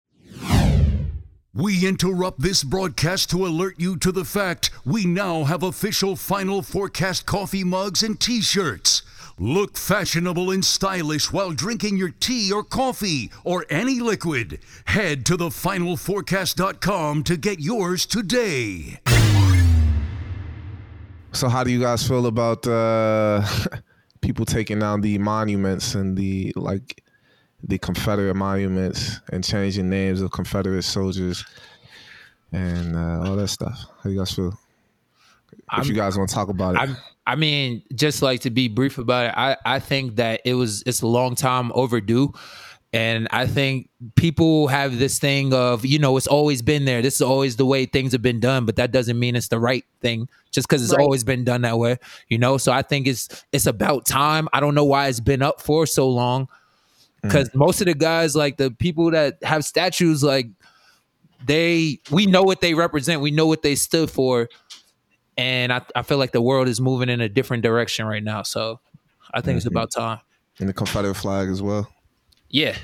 [1.56, 6.60] We interrupt this broadcast to alert you to the fact we now have official Final
[6.60, 9.00] Fourcast coffee mugs and t shirts.
[9.38, 14.58] Look fashionable and stylish while drinking your tea or coffee or any liquid.
[14.84, 19.00] Head to thefinalfourcast.com to get yours today.
[21.32, 23.46] So how do you guys feel about uh,
[24.20, 27.02] people taking down the monuments and the like
[27.62, 31.44] the Confederate monuments and changing names of Confederate soldiers
[32.52, 33.78] and uh, all that stuff?
[34.02, 34.58] How you guys feel?
[35.52, 36.96] If I'm- you guys want to talk about it, I
[37.28, 40.82] I mean, just like to be brief about it, I I think that it was
[40.86, 42.32] it's a long time overdue.
[42.92, 47.02] And I think people have this thing of, you know, it's always been there.
[47.02, 49.58] This is always the way things have been done, but that doesn't mean it's the
[49.58, 51.02] right thing just because it's Right.
[51.02, 51.98] always been done that way,
[52.28, 52.56] you know?
[52.56, 54.48] So I think it's it's about time.
[54.52, 56.48] I don't know why it's been up for so long.
[57.26, 57.28] Mm.
[57.28, 60.48] Because most of the guys, like the people that have statues, like
[61.44, 64.48] they we know what they represent, we know what they stood for
[65.36, 68.42] and I, I feel like the world is moving in a different direction right now.
[68.42, 68.80] So
[69.32, 69.76] I think it's mm-hmm.
[69.76, 70.20] about time.
[70.58, 71.88] and the Confederate flag as well.
[72.48, 72.76] Yeah,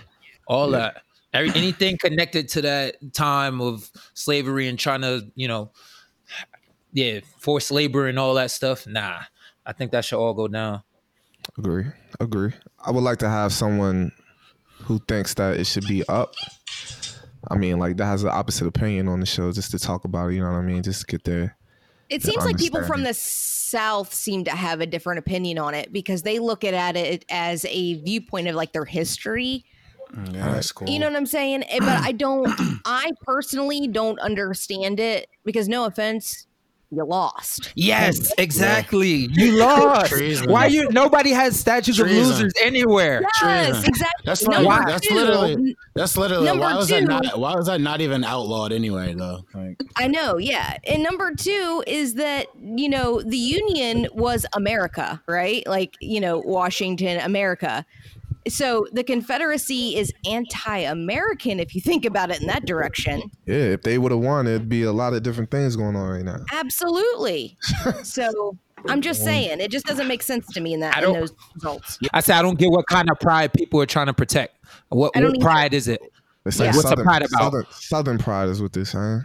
[0.47, 5.71] all that, Every, anything connected to that time of slavery and trying to, you know,
[6.93, 8.87] yeah, forced labor and all that stuff.
[8.87, 9.21] Nah,
[9.65, 10.83] I think that should all go down.
[11.57, 11.87] Agree,
[12.21, 12.53] agree.
[12.85, 14.13] I would like to have someone
[14.85, 16.35] who thinks that it should be up.
[17.51, 20.29] I mean, like that has the opposite opinion on the show, just to talk about
[20.29, 20.35] it.
[20.35, 20.83] You know what I mean?
[20.83, 21.57] Just to get there.
[22.09, 25.75] It the seems like people from the South seem to have a different opinion on
[25.75, 29.65] it because they look at, at it as a viewpoint of like their history.
[30.31, 30.91] Yeah, that's cool.
[30.91, 31.65] You know what I'm saying?
[31.65, 32.53] Eh, But I don't,
[32.85, 36.47] I personally don't understand it because no offense,
[36.93, 37.73] you lost.
[37.75, 39.29] Yes, exactly.
[39.33, 40.11] You lost.
[40.13, 40.51] Treason.
[40.51, 40.89] Why you?
[40.91, 43.23] Nobody has statues of losers anywhere.
[43.43, 43.89] Yes, Treason.
[43.89, 44.23] exactly.
[44.25, 47.67] That's Number like that's literally that's literally Number why was that two- not why was
[47.67, 49.45] that not even outlawed anyway though?
[49.55, 50.77] Like I know, yeah.
[50.85, 55.67] And number two is that, you know, the Union was America, right?
[55.67, 57.87] Like, you know, Washington, America.
[58.49, 63.23] So the Confederacy is anti American if you think about it in that direction.
[63.47, 66.09] Yeah, if they would have won, it'd be a lot of different things going on
[66.09, 66.39] right now.
[66.53, 67.57] Absolutely.
[68.03, 68.57] so
[68.89, 71.05] I'm just um, saying, it just doesn't make sense to me in that I in
[71.05, 71.99] don't- those results.
[72.13, 74.57] I say I don't get what kind of pride people are trying to protect.
[74.89, 75.45] What, I don't either.
[75.45, 76.01] pride is it?
[76.45, 76.67] It's Yeah.
[76.67, 77.41] like What's the Southern, pride about?
[77.41, 79.25] Southern, Southern pride is what they're saying.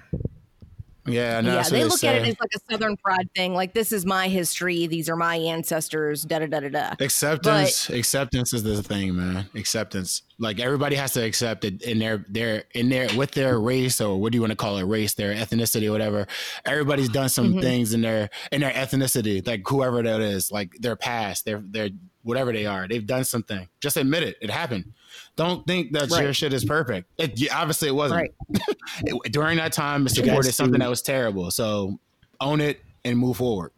[1.08, 2.08] Yeah, no, yeah, they look say.
[2.10, 3.54] at it as like a Southern pride thing.
[3.54, 4.88] Like, this is my history.
[4.88, 6.24] These are my ancestors.
[6.24, 6.96] Da da da da da.
[7.00, 9.50] Acceptance, acceptance is the thing, man.
[9.56, 10.24] Acceptance.
[10.40, 14.20] Like everybody has to accept it in their their in their with their race or
[14.22, 16.28] what do you want to call it, race, their ethnicity whatever.
[16.66, 17.62] Everybody's done some Mhm.
[17.62, 21.90] things in their in their ethnicity, like whoever that is, like their past, their their
[22.28, 22.88] whatever they are.
[22.88, 23.68] They've done something.
[23.80, 24.36] Just admit it.
[24.42, 24.94] It happened.
[25.36, 27.10] Don't think that your shit is perfect.
[27.18, 28.22] It, yeah, obviously, it wasn't.
[28.22, 28.34] Right.
[29.06, 30.18] It- during that time, Mr.
[30.18, 31.50] You guys did something see- that was terrible.
[31.52, 32.00] So
[32.42, 33.72] own it and move forward.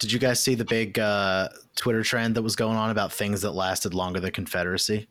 [0.00, 3.40] Did you guys see the big uh, Twitter trend that was going on about things
[3.42, 5.08] that lasted longer than Confederacy?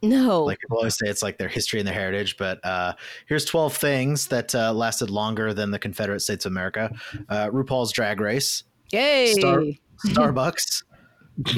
[0.00, 0.44] No.
[0.44, 2.36] Like people always say, it's like their history and their heritage.
[2.36, 2.92] But uh,
[3.26, 6.90] here's 12 things that uh, lasted longer than the Confederate States of America:
[7.28, 8.62] uh, RuPaul's Drag Race,
[8.92, 9.32] Yay.
[9.32, 9.64] Star-
[10.06, 10.84] Starbucks,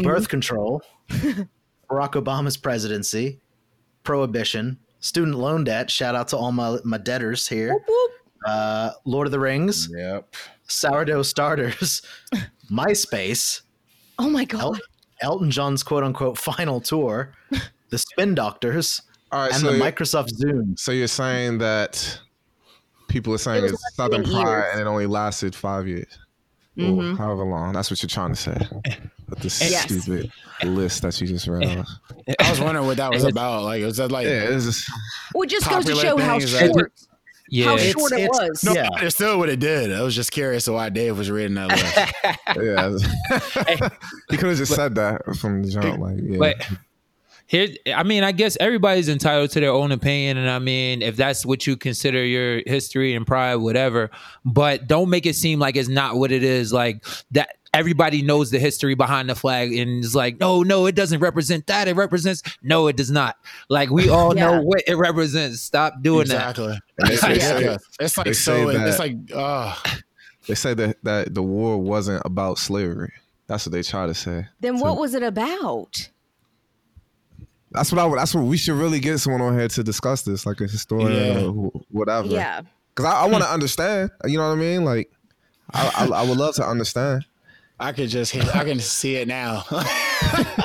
[0.02, 3.40] birth control, Barack Obama's presidency,
[4.04, 5.90] prohibition, student loan debt.
[5.90, 7.72] Shout out to all my my debtors here.
[7.72, 8.10] Whoop, whoop.
[8.46, 10.34] Uh, Lord of the Rings, Yep.
[10.66, 12.00] sourdough starters,
[12.70, 13.62] MySpace,
[14.18, 14.62] Oh my God.
[14.62, 14.78] El-
[15.22, 17.34] Elton John's quote unquote final tour,
[17.90, 19.02] the Spin Doctors,
[19.32, 20.74] All right, and so the Microsoft Zoom.
[20.78, 22.18] so you're saying that
[23.08, 26.18] people are saying was it's Southern pride and it only lasted five years,
[26.78, 27.18] or Mhm.
[27.18, 27.74] however long.
[27.74, 28.68] That's what you're trying to say.
[29.30, 29.84] With this Yes.
[29.84, 30.30] stupid
[30.64, 31.88] list that you just read off.
[32.40, 33.62] I was wondering what that was about.
[33.64, 34.26] Like, it was that like?
[34.26, 34.90] Yeah, it's just
[35.34, 36.66] Well, it just goes to show how things, right?
[36.70, 36.92] short,
[37.48, 37.64] Yeah.
[37.66, 38.64] how It's- short it it's- was.
[38.64, 38.88] No, Yeah.
[38.92, 39.92] I understood what it did.
[39.92, 41.96] I was just curious why Dave was reading that list.
[42.60, 43.88] yeah.
[44.30, 45.98] he could have just said that from the jump.
[46.00, 46.36] Like, yeah.
[46.38, 46.66] But
[47.46, 51.16] here, I mean, I guess everybody's entitled to their own opinion, and I mean, if
[51.16, 54.10] that's what you consider your history and pride, whatever.
[54.44, 56.72] But don't make it seem like it's not what it is.
[56.72, 60.94] Like that, everybody knows the history behind the flag and it's like, no, no, it
[60.94, 61.86] doesn't represent that.
[61.88, 63.36] It represents no, it does not.
[63.68, 64.46] Like we all Yeah.
[64.56, 65.60] know what it represents.
[65.60, 66.50] Stop doing that.
[66.58, 66.78] exactly.
[66.98, 68.72] And they It's like, it's like they so.
[68.72, 69.82] that- It's like, oh,
[70.48, 73.12] they say that, that the war wasn't about slavery.
[73.46, 74.46] That's what they try to say.
[74.60, 76.08] Then what was it about?
[77.72, 78.06] That's what I.
[78.06, 80.64] would- That's what we should really get someone on here to discuss this, like a
[80.66, 81.46] historian Yeah.
[81.46, 82.28] or whatever.
[82.28, 82.62] Yeah.
[82.94, 84.10] Because I, I want to understand.
[84.24, 84.84] You know what I mean?
[84.84, 85.10] Like,
[85.72, 87.24] I, I, I would love to understand.
[87.80, 88.42] I could just hear.
[88.54, 89.64] I can see it now.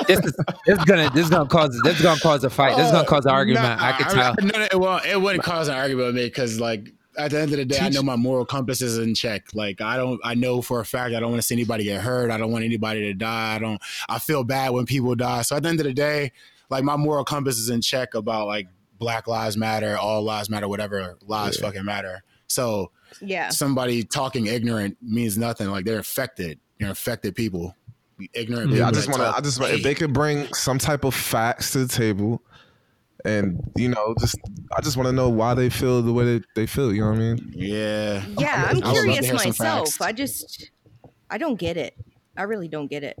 [0.06, 0.36] this is
[0.66, 2.76] this is gonna this is gonna cause this is gonna cause a fight.
[2.76, 3.64] This is gonna cause an oh, argument.
[3.64, 4.34] Nah, I can tell.
[4.42, 5.06] No, no, it won't.
[5.06, 7.78] It wouldn't cause an argument with me because, like, at the end of the day,
[7.80, 9.54] I know my moral compass is in check.
[9.54, 10.20] Like, I don't.
[10.24, 12.30] I know for a fact I don't want to see anybody get hurt.
[12.30, 13.54] I don't want anybody to die.
[13.54, 13.80] I don't.
[14.10, 15.40] I feel bad when people die.
[15.40, 16.32] So at the end of the day,
[16.68, 20.68] like, my moral compass is in check about like Black Lives Matter, all lives matter,
[20.68, 22.22] whatever lives fucking matter.
[22.46, 23.48] So Yeah.
[23.48, 25.70] somebody talking ignorant means nothing.
[25.70, 26.60] Like they're affected.
[26.78, 27.74] They're affected people.
[28.32, 28.72] Ignorant.
[28.72, 29.28] Yeah, I just want to.
[29.28, 32.42] I just want if they could bring some type of facts to the table,
[33.26, 34.38] and you know, just
[34.76, 36.94] I just want to know why they feel the way they, they feel.
[36.94, 37.52] You know what I mean?
[37.54, 38.24] Yeah.
[38.38, 40.00] Yeah, I I'm would love to curious myself.
[40.00, 40.70] I just
[41.28, 41.94] I don't get it.
[42.36, 43.18] I really don't get it.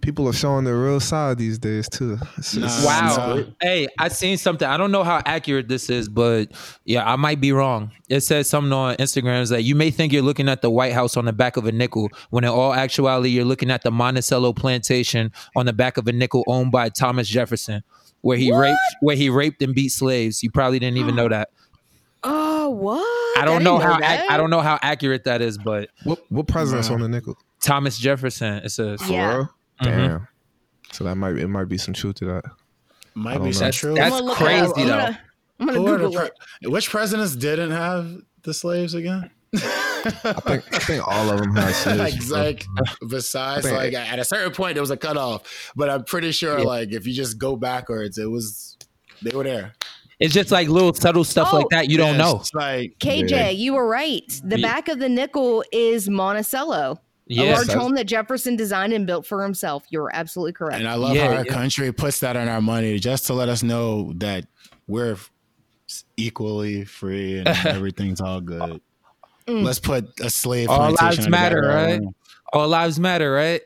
[0.00, 2.14] People are showing their real side these days too.
[2.38, 3.34] It's- it's- Wow.
[3.36, 3.44] no.
[3.60, 4.66] Hey, I seen something.
[4.66, 6.48] I don't know how accurate this is, but
[6.84, 7.92] yeah, I might be wrong.
[8.08, 10.92] It says something on Instagram is that you may think you're looking at the White
[10.92, 13.92] House on the back of a nickel, when in all actuality you're looking at the
[13.92, 17.84] Monticello plantation on the back of a nickel owned by Thomas Jefferson,
[18.22, 20.42] where he raped where he raped and beat slaves.
[20.42, 21.50] You probably didn't even know that.
[22.24, 23.38] Oh, what?
[23.38, 26.18] I don't didn't know how ac- I don't know how accurate that is, but What
[26.28, 27.36] what president's on the nickel?
[27.62, 28.54] Thomas Jefferson.
[28.64, 29.44] It says Yeah.
[29.82, 29.90] Real?
[29.96, 30.28] Damn.
[30.92, 32.44] So that might it might be some truth to that.
[33.14, 33.50] Might be know.
[33.52, 33.94] some That's- true.
[33.94, 34.66] that's I'm gonna look crazy, it.
[34.66, 34.86] I'm though.
[34.88, 35.20] gonna,
[35.60, 36.28] I'm gonna Who are the Google
[36.62, 36.68] it.
[36.70, 39.30] Which presidents didn't have the slaves again?
[39.54, 42.30] I think I think all of them had slaves.
[42.30, 46.04] like, like besides, think- like at a certain point there was a cutoff, but I'm
[46.04, 48.76] pretty sure, like if you just go backwards, it was
[49.22, 49.72] they were there.
[50.20, 51.56] it's just like little subtle stuff Oh.
[51.58, 52.42] like that you don't know.
[52.52, 53.48] Like KJ, Yeah.
[53.48, 54.22] you were right.
[54.44, 54.68] The Yeah.
[54.68, 57.00] back of the nickel is Monticello,
[57.30, 59.84] a large home that Jefferson designed and built for himself.
[59.90, 60.78] You're absolutely correct.
[60.78, 61.52] And I love Yeah, how our yeah.
[61.52, 64.46] country puts that on our money just to let us know that
[64.86, 65.16] we're
[66.16, 68.80] equally free and everything's all good.
[69.46, 69.62] Mm.
[69.62, 70.68] Let's put a slave.
[70.68, 72.00] All plantation lives matter, back of our right?
[72.00, 72.14] land.
[72.52, 73.62] All lives matter, right?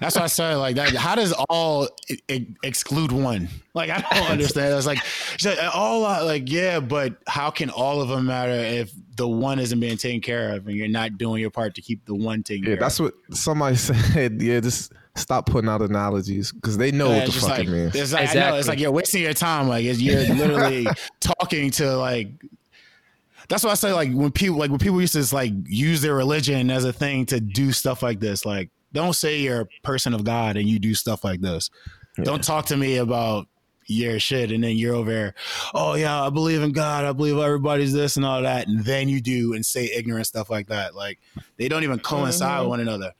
[0.00, 0.94] That's why I said like that.
[0.94, 3.48] How does all e- e- exclude one?
[3.74, 4.74] Like I don't understand.
[4.74, 4.98] It's like,
[5.34, 9.28] it's like, all uh, like yeah, but how can all of them matter if the
[9.28, 12.14] one isn't being taken care of and you're not doing your part to keep the
[12.14, 13.06] one taken Yeah, care that's of?
[13.06, 14.40] what somebody said.
[14.42, 17.66] Yeah, just stop putting out analogies because they know Yeah, what the it's fuck like,
[17.66, 17.94] it means.
[17.94, 18.58] It's like, I know, Exactly.
[18.60, 19.68] it's like you're wasting your time.
[19.68, 20.88] Like you're literally
[21.20, 22.28] talking to like.
[23.48, 26.14] That's why I say like when people like when people used to like use their
[26.14, 28.44] religion as a thing to do stuff like this.
[28.44, 31.70] Like don't say you're a person of God and you do stuff like this.
[32.22, 33.46] Don't talk to me about
[33.86, 35.34] your shit and then you're over there.
[35.72, 37.04] Oh yeah, I believe in God.
[37.04, 40.50] I believe everybody's this and all that, and then you do and say ignorant stuff
[40.50, 40.94] like that.
[40.94, 41.18] Like
[41.56, 42.60] they don't even coincide mm-hmm.
[42.62, 43.14] with one another.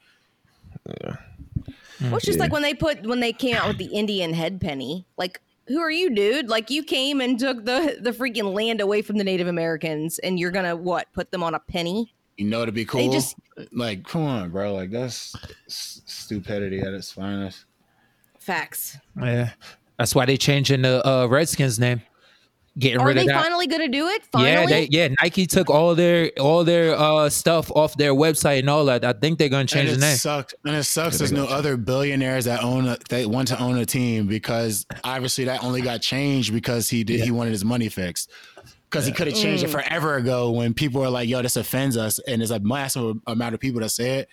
[2.01, 4.61] Well, it's just like when they put when they came out with the Indian head
[4.61, 5.05] penny.
[5.17, 6.49] Like, who are you, dude?
[6.49, 10.39] Like, you came and took the the freaking land away from the Native Americans, and
[10.39, 11.07] you're gonna what?
[11.13, 12.13] Put them on a penny?
[12.37, 13.11] You know, to be cool.
[13.11, 13.37] just-
[13.73, 14.73] like, come on, bro.
[14.75, 15.35] Like that's
[15.67, 17.65] s- stupidity at its finest.
[18.39, 18.97] Facts.
[19.21, 19.51] Yeah,
[19.99, 22.03] that's why they changing the uh, Redskins name,
[22.79, 23.43] getting Are rid they of that.
[23.43, 24.23] finally gonna do it?
[24.33, 24.51] Finally?
[24.53, 25.09] Yeah, they yeah.
[25.23, 29.05] Nike took all their all their uh stuff off their website and all that.
[29.05, 30.17] I think they're gonna change and the name.
[30.17, 30.55] sucks.
[30.65, 31.19] And it sucks.
[31.19, 35.45] There's no other billionaires that own a, that want to own a team because obviously
[35.45, 38.31] that only got changed because he did he wanted his money fixed.
[38.91, 39.69] Because he could have changed Mm.
[39.69, 43.19] it forever ago when people were like, "Yo, this offends us," and there's a massive
[43.27, 44.29] amount of people that say it.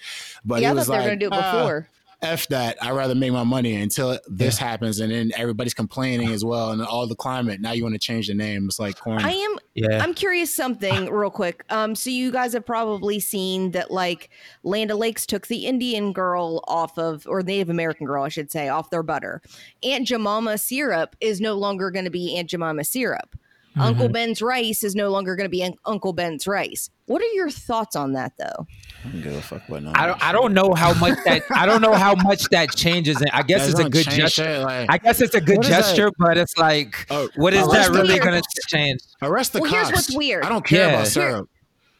[0.45, 1.89] But yeah, he I was thought they were like, gonna do it "Ah, before.
[2.21, 2.77] F that.
[2.81, 6.81] I'd rather make my money until this happens, and then everybody's complaining as well, and
[6.81, 7.61] all the climate.
[7.61, 8.65] Now you want to change the name?
[8.65, 9.23] It's like corny.
[9.23, 11.63] I am Yeah, I'm curious something real quick.
[11.69, 14.29] Um, so you guys have probably seen that like
[14.63, 18.69] Land O'Lakes took the Indian girl off of, or Native American girl, I should say,
[18.69, 19.41] off their butter.
[19.83, 23.35] Aunt Jemima syrup is no longer going to be Aunt Jemima syrup.
[23.77, 24.13] Uncle mm-hmm.
[24.13, 26.89] Ben's rice is no longer going to be Un- Uncle Ben's rice.
[27.07, 28.65] What are your thoughts on that, though?
[29.03, 31.65] I don't give a fuck about I don't I don't know how much that I
[31.65, 33.21] don't know how much that changes.
[33.21, 34.43] And I guess That it's a good gesture.
[34.43, 35.81] shit, like- I guess it's a good What is that?
[35.81, 39.01] gesture, but it's like, Oh, what is that really gonna change?
[39.21, 39.89] Arrest the Well, cops.
[39.89, 40.43] here's what's weird.
[40.45, 40.93] I don't care Yeah.
[40.95, 41.49] about syrup.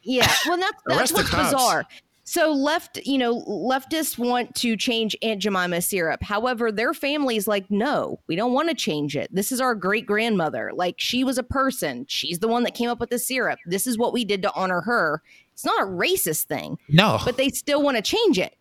[0.08, 1.86] Yeah, well, that's, that's what's bizarre.
[2.28, 6.24] So left, you know, leftists want to change Aunt Jemima syrup.
[6.24, 9.30] However, their family's like, no, we don't want to change it.
[9.32, 10.72] This is our great grandmother.
[10.74, 12.06] Like she was a person.
[12.10, 13.60] She's the one that came up with the syrup.
[13.68, 15.22] This is what we did to honor her.
[15.54, 18.56] It's not a racist thing, No, but they still want to change it.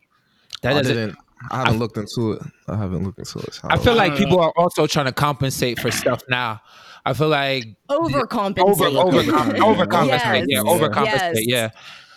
[0.60, 1.16] that I doesn't.
[1.50, 2.42] I haven't looked into it.
[2.68, 3.54] I haven't looked into it.
[3.54, 6.60] so I feel don't like people are also trying to compensate for stuff now.
[7.06, 8.58] I feel like Overcompensate.
[8.58, 10.06] over over overcompensate.
[10.08, 10.46] Yes.
[10.48, 11.06] Yeah, overcompensate.
[11.06, 11.46] Yes.
[11.46, 11.70] Yeah.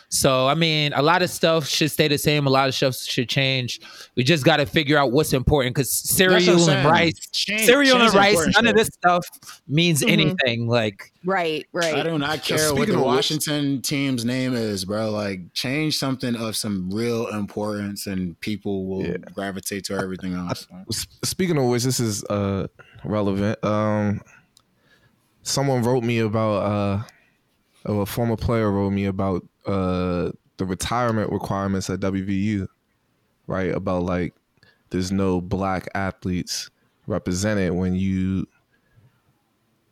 [0.10, 2.48] So I mean, a lot of stuff should stay the same.
[2.48, 3.82] A lot of stuff should change.
[4.16, 7.14] We just got to figure out what's important because That's what I'm cereal and rice,
[7.34, 9.26] Change- cereal change and rice, important none of this stuff
[9.68, 10.10] means Mhm.
[10.12, 10.68] anything.
[10.68, 11.94] Like Right, right.
[11.96, 15.12] I do not care what the of which- Washington team's name is, bro.
[15.12, 19.18] Like, change something of some real importance, and people will Yeah.
[19.34, 20.68] gravitate to everything else.
[21.26, 22.68] Speaking of which, this is uh
[23.04, 23.62] relevant.
[23.62, 24.22] Um,
[25.44, 27.04] someone wrote me about uh,
[27.88, 32.68] oh, a former player wrote me about uh the retirement requirements at WVU,
[33.46, 33.74] right?
[33.74, 34.34] About like
[34.90, 36.70] there's no black athletes
[37.06, 38.48] represented when you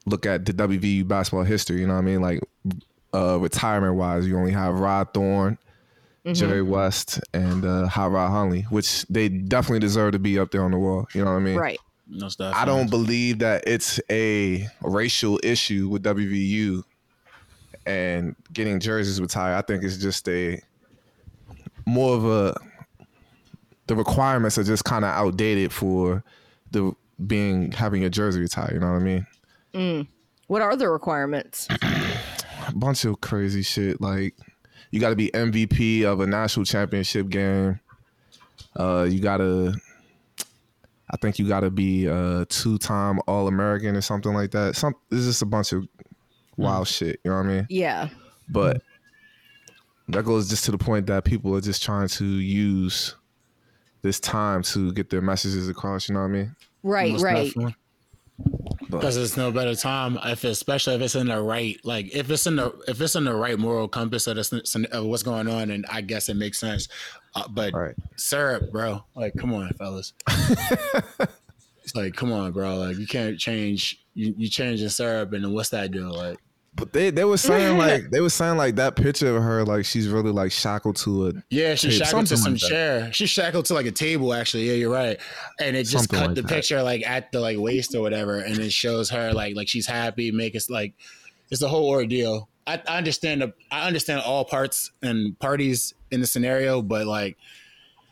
[0.05, 1.81] look at the WVU basketball history.
[1.81, 2.21] You know what I mean?
[2.21, 2.39] Like
[3.13, 5.57] uh retirement wise, you only have Rod Thorn.
[6.33, 10.63] Jerry West and uh, Hot Rod Hundley, which they definitely deserve to be up there
[10.63, 11.07] on the wall.
[11.13, 11.55] You know what I mean?
[11.55, 11.77] right.
[12.07, 12.55] No stuff.
[12.55, 16.83] I don't believe that it's a racial issue with WVU
[17.85, 19.55] and getting jerseys retired.
[19.55, 20.61] I think it's just a
[21.85, 22.55] more of a
[23.87, 26.23] the requirements are just kind of outdated for
[26.71, 26.93] the
[27.25, 28.73] being having a jersey retired.
[28.73, 29.27] You know what I mean?
[30.47, 31.67] What are the requirements?
[31.69, 34.35] A bunch of crazy shit like
[34.91, 37.79] you got to be MVP of a national championship game.
[38.77, 39.73] Uh, you gotta,
[41.09, 44.75] I think you gotta be a two-time All-American or something like that.
[44.75, 45.87] Some it's just a bunch of
[46.57, 47.19] wild shit.
[47.23, 47.67] You know what I mean?
[47.69, 48.09] Yeah.
[48.49, 48.81] But
[50.09, 53.15] that goes just to the point that people are just trying to use
[54.01, 56.07] this time to get their messages across.
[56.07, 56.55] You know what I mean?
[56.83, 57.53] Right, right.
[58.89, 62.45] Because it's no better time if, especially if it's in the right, like if it's
[62.45, 65.71] in the if it's in the right moral compass of, this, of what's going on,
[65.71, 66.87] and I guess it makes sense.
[67.33, 67.95] Uh, but Right.
[68.17, 70.13] syrup, bro, like come on, fellas.
[70.27, 72.75] it's like come on, bro.
[72.77, 74.05] Like you can't change.
[74.13, 76.09] You you changing syrup, and then what's that do?
[76.11, 76.37] Like
[76.75, 79.85] But they they were saying like they were saying like that picture of her like
[79.85, 83.13] she's really like shackled to a Yeah, she Tape, shackled to some like chair.
[83.13, 84.67] she's shackled to like a table, actually.
[84.67, 85.17] Yeah, you're right.
[85.59, 86.49] And it just Something cut like the that.
[86.49, 89.87] picture like at the like waist or whatever, and it shows her like like she's
[89.87, 90.93] happy, make us like
[91.49, 92.49] it's a whole ordeal.
[92.67, 97.37] I, I understand the I understand all parts and parties in the scenario, but like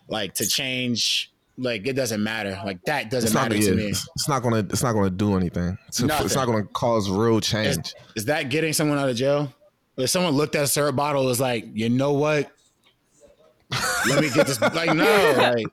[0.07, 2.59] like to change like it doesn't matter.
[2.65, 3.89] Like that doesn't it's not, matter yeah, to me.
[3.89, 5.77] it's not gonna it's not gonna do anything.
[5.87, 7.93] It's, it's not gonna cause real change.
[8.15, 9.53] Is that getting someone out of jail?
[9.97, 12.51] If someone looked at a syrup bottle and was like, you know what?
[14.07, 15.67] Let me get this like no, like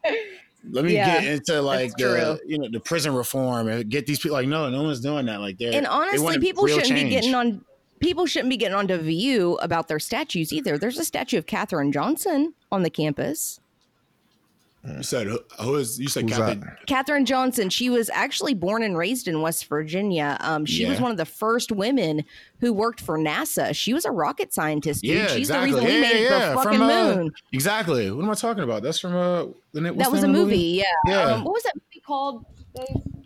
[0.71, 4.07] let me Yeah, get into like that's the you know the prison reform and get
[4.07, 5.41] these people like no, no one's doing that.
[5.41, 7.65] Like they're And honestly, want people shouldn't be getting on
[8.01, 10.79] people shouldn't be getting onto View about their statues either.
[10.79, 13.61] There's a statue of Katherine Johnson on the campus.
[14.83, 16.87] You said who- who is you said Catherine Captain that?
[16.87, 20.39] Katherine Johnson, she was actually born and raised in West Virginia.
[20.41, 22.25] Um, she was one of the first women
[22.61, 23.75] who worked for NASA.
[23.75, 25.17] She was a rocket scientist, dude.
[25.17, 25.73] Yeah, She's exactly.
[25.73, 27.31] the reason we Yeah, made yeah, the fucking from, uh, moon.
[27.53, 28.11] Exactly.
[28.11, 28.83] What am I talking about?
[28.83, 29.43] That's from uh
[29.75, 30.85] the, what's That was a name the movie, yeah.
[31.07, 31.25] Yeah.
[31.25, 32.47] Um, what was that movie called?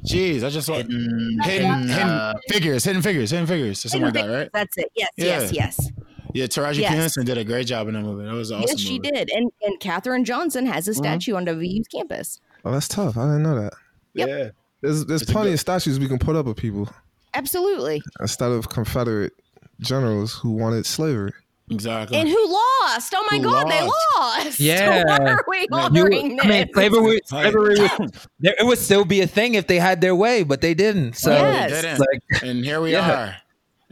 [0.05, 4.07] Jeez, I just saw hidden, Hidden, hidden, uh, figures, hidden figures, hidden figures, or something
[4.07, 4.51] like that, right?
[4.53, 4.91] That's it.
[4.97, 5.91] Yes, yes, yes.
[6.35, 6.93] Yeah, Taraji Yes.
[6.95, 8.25] Henson did a great job in that movie.
[8.27, 8.67] That was awesome.
[8.69, 9.11] yes, she movie.
[9.13, 9.31] did.
[9.35, 10.99] And and Katherine Johnson has a Mm-hmm.
[11.03, 12.41] statue on WVU's campus.
[12.65, 13.17] Oh, that's tough.
[13.17, 13.73] I didn't know that.
[14.15, 14.29] Yep.
[14.29, 14.49] Yeah.
[14.83, 16.91] There's there's It's plenty good- of statues we can put up of people
[17.33, 18.03] Absolutely.
[18.21, 19.33] instead of Confederate
[19.81, 21.33] generals who wanted slavery.
[21.71, 22.19] Exactly.
[22.19, 23.15] And who lost?
[23.17, 23.97] Oh my Who god, they lost?
[24.47, 24.61] lost.
[24.61, 25.03] Yeah.
[25.07, 26.69] Why are we Yeah, You, honoring I mean, this?
[26.75, 30.61] slavery, slavery would, it would still be a thing if they had their way, but
[30.61, 31.15] they didn't.
[31.15, 31.71] So, Yes.
[31.71, 31.99] Didn't.
[32.01, 33.11] like, and here we Yeah.
[33.11, 33.37] are.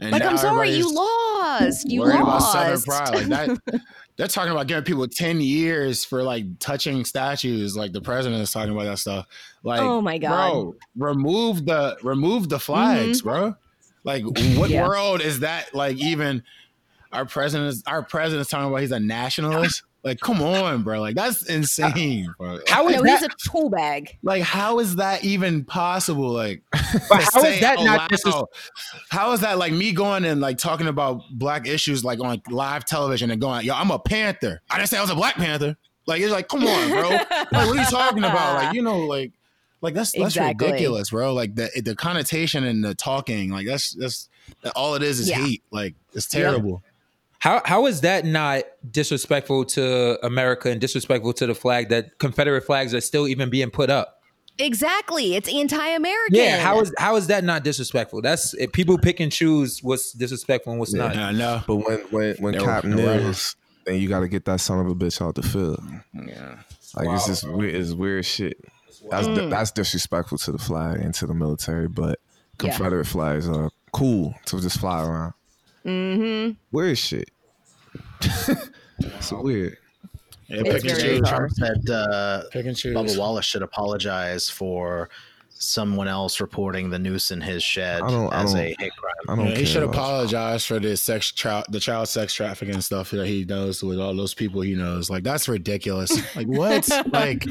[0.03, 1.89] And like, I'm sorry, you lost.
[1.89, 2.85] You worried about Southern lost.
[2.85, 3.27] pride.
[3.27, 3.27] Like
[3.65, 3.81] that,
[4.17, 7.75] they're talking about giving people 10 years for like touching statues.
[7.77, 9.27] Like the president is talking about that stuff.
[9.63, 10.29] Like, Oh my God.
[10.29, 13.55] bro, remove the remove the flags, bro.
[14.03, 14.71] Like, what Mm-hmm.
[14.71, 14.87] Yeah.
[14.87, 15.73] world is that?
[15.73, 16.43] Like, even
[17.13, 19.83] our president, is, our president's talking about he's a nationalist.
[20.03, 20.99] Like, come on, bro.
[20.99, 22.59] Like, that's insane, bro.
[22.67, 23.19] how is No, that?
[23.21, 24.17] he's a tool bag.
[24.21, 26.29] Like, how is that even possible?
[26.29, 28.25] Like, But to how say is that out not just?
[28.25, 28.47] loud.
[29.09, 32.83] how is that like me going and like talking about black issues like on live
[32.83, 34.61] television and going, yo, I'm a Panther.
[34.69, 35.77] I didn't say I was a Black Panther.
[36.05, 37.09] Like it's like, come on, bro.
[37.09, 38.55] like what are you talking about?
[38.61, 39.31] Like you know, like
[39.79, 40.67] like that's that's Exactly.
[40.67, 41.33] ridiculous, bro.
[41.33, 44.27] Like the the connotation and the talking, like that's that's
[44.75, 45.45] all it is is Yeah.
[45.45, 45.63] hate.
[45.71, 46.83] Like it's terrible.
[47.43, 52.61] How how is that not disrespectful to America and disrespectful to the flag that Confederate
[52.65, 54.21] flags are still even being put up?
[54.59, 55.35] Exactly.
[55.35, 56.35] It's anti-American.
[56.37, 58.21] Yeah, how is how is that not disrespectful?
[58.21, 61.17] That's if people pick and choose what's disrespectful and what's not.
[61.17, 61.61] I know.
[61.67, 63.33] But when when when They Cap were- they
[63.85, 65.83] then you got to get that son of a bitch out the field.
[66.13, 66.59] Yeah.
[66.95, 68.57] Like it's just weird, it's weird shit.
[69.09, 69.49] That's Mm.
[69.49, 71.89] that's disrespectful to the flag and to the military.
[71.89, 72.19] But
[72.63, 72.69] Yeah.
[72.69, 75.33] Confederate flags are cool to just fly around.
[75.85, 76.51] Mm-hmm.
[76.71, 77.29] Weird shit.
[78.21, 79.77] it's weird.
[80.47, 81.19] Yeah, It's pick and very choose.
[81.21, 81.37] bizarre.
[81.39, 82.95] Trump said uh, Pick and choose.
[82.95, 85.09] Bubba Wallace should apologize for
[85.63, 88.95] someone else reporting the noose in his shed I don't- I as don't- a hate
[88.95, 89.11] crime.
[89.29, 93.11] I don't Yeah, he should apologize for the sex child, the child sex trafficking stuff
[93.11, 95.09] that he does with all those people he knows.
[95.09, 96.11] Like that's ridiculous.
[96.35, 96.89] Like what?
[97.13, 97.45] like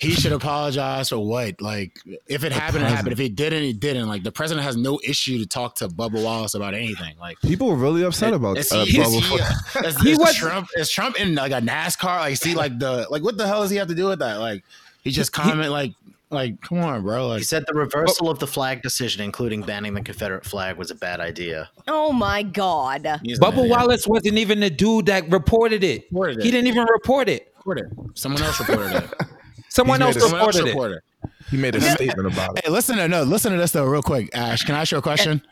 [0.00, 1.60] he should apologize for what?
[1.62, 3.12] Like if it happened, it happened.
[3.12, 4.08] If it didn't, it didn't.
[4.08, 7.14] Like the president has no issue to talk to Bubba Wallace about anything.
[7.20, 9.82] Like People were really upset about is uh, he, is Bubba.
[9.82, 12.18] he, is, He is was- Trump is Trump in like a NASCAR?
[12.20, 14.36] Like see like the like what the hell does he have to do with that?
[14.40, 14.64] Like
[15.04, 15.92] he just comment like
[16.32, 17.24] like come on, bro.
[17.28, 20.76] He Like said the reversal oh of the flag decision, including banning the Confederate flag,
[20.76, 21.70] was a bad idea.
[21.88, 23.06] Oh my god.
[23.22, 23.68] he's an Bubba.
[23.68, 26.04] Wallace wasn't even the dude that reported it.
[26.10, 26.44] Reported it.
[26.44, 27.52] He didn't even report it.
[27.58, 27.86] reported.
[28.14, 29.12] Someone else reported it.
[29.68, 30.70] Someone else a- Someone else reported it.
[30.70, 31.30] reported it.
[31.50, 32.64] He made a statement about it.
[32.64, 34.62] Hey, listen to no, listen to this though, real quick, Ash.
[34.64, 35.42] Can I ask you a question?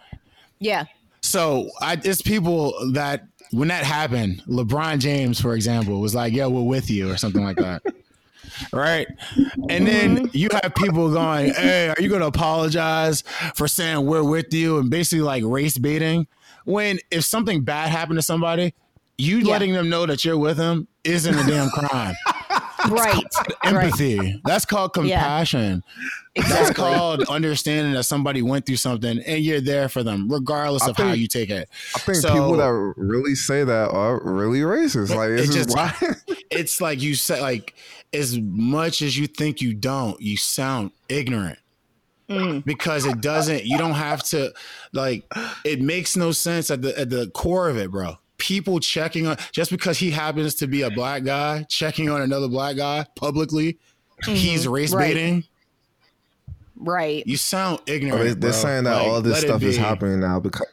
[0.58, 0.84] Yeah.
[1.22, 6.48] So, I it's people that when that happened, LeBron James, for example, was like, "Yo,
[6.48, 7.82] we're with you" or something like that,
[8.72, 9.06] right?
[9.68, 10.26] And then mm-hmm.
[10.32, 13.22] you have people going, "Hey, are you going to apologize
[13.54, 16.26] for saying we're with you?" and basically like race baiting.
[16.64, 18.74] When if something bad happened to somebody,
[19.18, 19.52] you Yeah.
[19.52, 22.14] letting them know that you're with them isn't a damn crime.
[22.88, 23.12] Right.
[23.14, 23.54] right.
[23.62, 24.40] Empathy.
[24.42, 25.20] That's called Yeah.
[25.20, 25.84] compassion.
[26.34, 30.90] That's called understanding that somebody went through something and you're there for them, regardless I
[30.90, 31.68] of how you take it.
[31.94, 35.14] I think So- people that really say that are really racist.
[35.14, 35.92] Like It just- why.
[36.50, 37.74] It's like you said, like
[38.12, 41.58] as much as you think you don't, you sound ignorant.
[42.28, 42.64] Mm.
[42.64, 44.52] Because it doesn't, you don't have to
[44.92, 45.24] like
[45.64, 48.18] it makes no sense at the at the core of it, bro.
[48.38, 52.46] People checking on just because he happens to be a black guy, checking on another
[52.48, 53.78] black guy publicly,
[54.24, 54.98] he's race Mm-hmm.
[54.98, 55.14] Right.
[55.14, 55.44] baiting.
[56.76, 57.26] Right.
[57.26, 58.40] You sound They- ignorant.
[58.40, 58.58] they're bro.
[58.60, 60.66] saying that Like, all this stuff is happening now because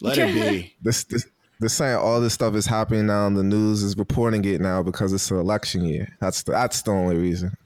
[0.00, 0.74] Let it be.
[0.82, 1.26] this, this
[1.58, 3.26] they're saying all this stuff is happening now.
[3.26, 6.16] And the news is reporting it now because it's an election year.
[6.20, 7.56] That's the, that's the only reason.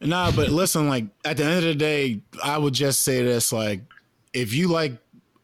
[0.00, 3.52] Nah, but listen, like at the end of the day, I would just say this:
[3.52, 3.82] like,
[4.32, 4.94] if you like,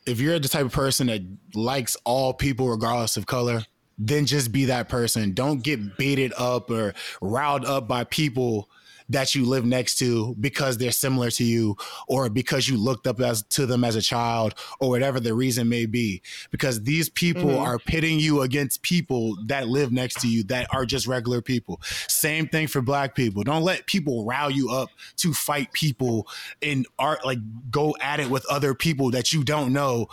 [0.07, 1.23] if you're the type of person that
[1.55, 3.63] likes all people regardless of color,
[3.99, 5.33] then just be that person.
[5.33, 8.69] Don't get baited up or riled up by people
[9.09, 13.21] that you live next to because they're similar to you or because you looked up
[13.21, 16.23] as to them as a child or whatever the reason may be.
[16.51, 17.63] Because these people mm-hmm.
[17.63, 21.81] are pitting you against people that live next to you that are just regular people.
[22.09, 23.43] Same thing for black people.
[23.43, 26.27] Don't let people rile you up to fight people
[26.63, 27.39] and art like
[27.71, 30.09] go at it with other people that you don't know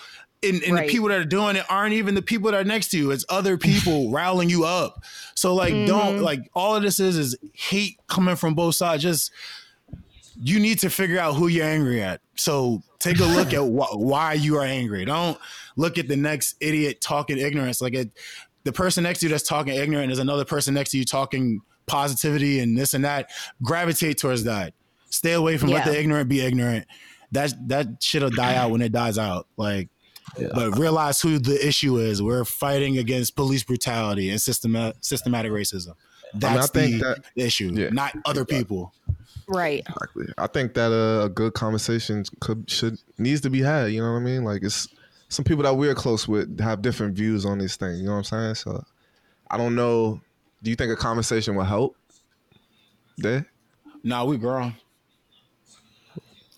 [0.46, 0.88] and, and Right.
[0.88, 3.12] the people that are doing it aren't even the people that are next to you.
[3.12, 5.04] It's other people riling you up.
[5.36, 6.24] So like, don't mm-hmm.
[6.24, 9.04] like all of this is is hate coming from both sides.
[9.04, 9.32] Just
[10.42, 12.22] you need to figure out who you're angry at.
[12.36, 15.06] So take a look at wh- why you are angry.
[15.06, 15.38] Don't
[15.76, 17.82] look at the next idiot talking ignorance.
[17.82, 18.12] Like it,
[18.64, 21.62] the person next to you that's talking ignorant is another person next to you talking
[21.86, 23.30] positivity and this and that.
[23.62, 24.74] Gravitate towards that.
[25.10, 26.88] Stay away from let the ignorant be ignorant.
[27.32, 29.48] That that shit'll die out when it dies out.
[29.58, 29.90] Like
[30.54, 32.22] but realize who the issue is.
[32.22, 35.94] We're fighting against police brutality and systematic systematic racism.
[36.34, 37.90] That's think the that- issue, Yeah.
[37.92, 38.94] not other people.
[39.48, 39.82] Right.
[39.88, 40.26] Exactly.
[40.38, 43.92] I think that uh, a good conversation could should needs to be had.
[43.92, 44.44] You know what I mean?
[44.44, 44.88] Like it's
[45.30, 48.00] some people that we're close with have different views on these things.
[48.00, 48.56] You know what I'm saying?
[48.56, 48.84] So
[49.52, 50.20] I don't know.
[50.64, 51.96] Do you think a conversation will help?
[53.18, 53.46] There.
[54.04, 54.76] Nah, we grown.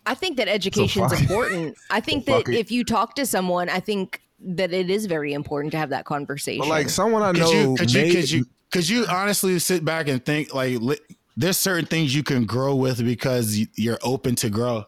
[0.08, 1.78] I think that education's fuck- important.
[1.90, 2.56] I think So that it.
[2.56, 6.06] if you talk to someone, I think that it is very important to have that
[6.06, 6.60] conversation.
[6.62, 9.84] But like someone I Could know, you could you could you could you honestly sit
[9.86, 11.00] back and think like li-
[11.36, 14.86] there's certain things you can grow with because you're open to grow.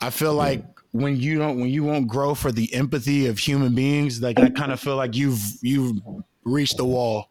[0.00, 3.74] I feel like when you don't when you won't grow for the empathy of human
[3.74, 5.98] beings, like I kind of feel like you've you've
[6.44, 7.30] reached the wall.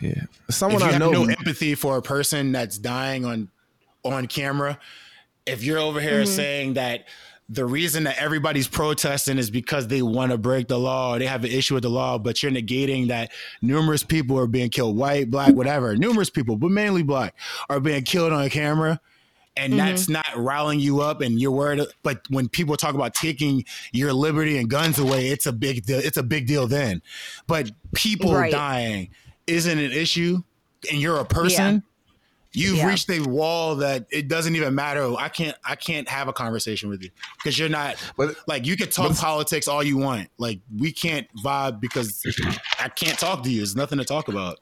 [0.00, 0.12] yeah,
[0.48, 1.10] if someone you I have know.
[1.10, 3.48] no empathy for a person that's dying on
[4.04, 4.78] on camera,
[5.46, 6.34] if you're over here mm-hmm.
[6.34, 7.06] saying that
[7.48, 11.26] the reason that everybody's protesting is because they want to break the law or they
[11.26, 13.30] have an issue with the law, but you're negating that
[13.60, 17.34] numerous people are being killed, white, black, whatever, numerous people, but mainly black,
[17.68, 19.00] are being killed on camera.
[19.54, 19.84] and mm-hmm.
[19.84, 23.62] that's not riling you up and you're worried but when people talk about taking
[23.92, 27.02] your liberty and guns away it's a big deal it's a big deal then.
[27.46, 28.50] But people Right.
[28.50, 29.10] dying
[29.46, 30.42] isn't an issue
[30.90, 31.82] and you're a person
[32.54, 32.88] you've Yeah.
[32.88, 36.88] reached a wall that it doesn't even matter i can't i can't have a conversation
[36.90, 40.60] with you because you're not But- like you can talk politics all you want like
[40.76, 42.22] we can't vibe because
[42.78, 44.58] i can't talk to you there's nothing to talk about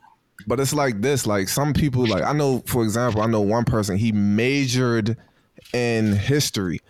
[0.46, 3.66] But it's like this, like some people, like I know, for example, I know one
[3.66, 5.18] person, he majored
[5.74, 6.80] in history.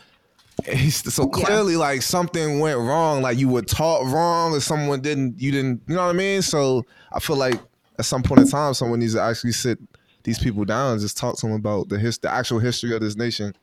[0.70, 5.40] He's, so clearly, like something went wrong, like you were taught wrong, or someone didn't,
[5.40, 6.42] you didn't, you know what I mean?
[6.42, 7.58] So I feel like
[7.98, 9.78] at some point in time, someone needs to actually sit
[10.22, 13.00] these people down and just talk to them about the his, the actual history of
[13.00, 13.54] this nation.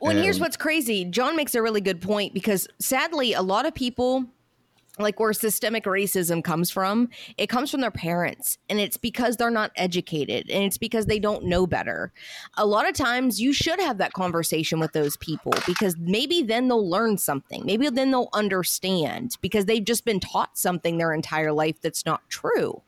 [0.00, 1.04] Well, and here's what's crazy.
[1.06, 4.26] John makes a really good point because sadly, a lot of people,
[4.98, 8.58] like where systemic racism comes from, it comes from their parents.
[8.68, 12.12] And it's because they're not educated and it's because they don't know better.
[12.58, 16.68] A lot of times, you should have that conversation with those people because maybe then
[16.68, 17.64] they'll learn something.
[17.64, 22.20] Maybe then they'll understand because they've just been taught something their entire life that's not
[22.28, 22.82] true.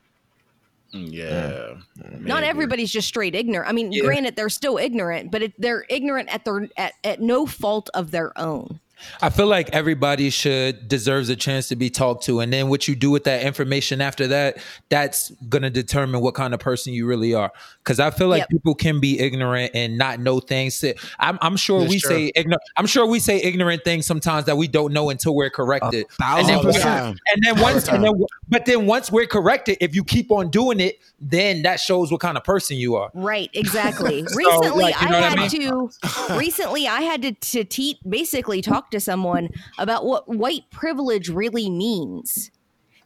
[0.94, 1.74] Mm, yeah
[2.20, 3.68] Not everybody's just straight ignorant.
[3.68, 4.04] I mean, Yeah.
[4.04, 8.10] granted, they're still ignorant, but it, they're ignorant at their at, at no fault of
[8.10, 8.80] their own.
[9.22, 12.88] I feel like everybody should deserves a chance to be talked to, and then what
[12.88, 17.06] you do with that information after that, that's gonna determine what kind of person you
[17.06, 17.52] really are.
[17.82, 18.48] Because I feel like Yep.
[18.50, 20.84] people can be ignorant and not know things.
[21.18, 22.10] I'm, I'm sure That's we true.
[22.10, 22.62] say ignorant.
[22.76, 26.06] I'm sure we say ignorant things sometimes that we don't know until we're corrected.
[26.22, 28.12] and then, All the and then once, and then,
[28.48, 32.20] but then once we're corrected, if you keep on doing it, then that shows what
[32.20, 33.10] kind of person you are.
[33.14, 34.22] Right, exactly.
[34.34, 35.90] recently, like, you I know what I had to.
[36.38, 41.70] Recently, I had to to te- basically talk to someone about what white privilege really
[41.70, 42.50] means.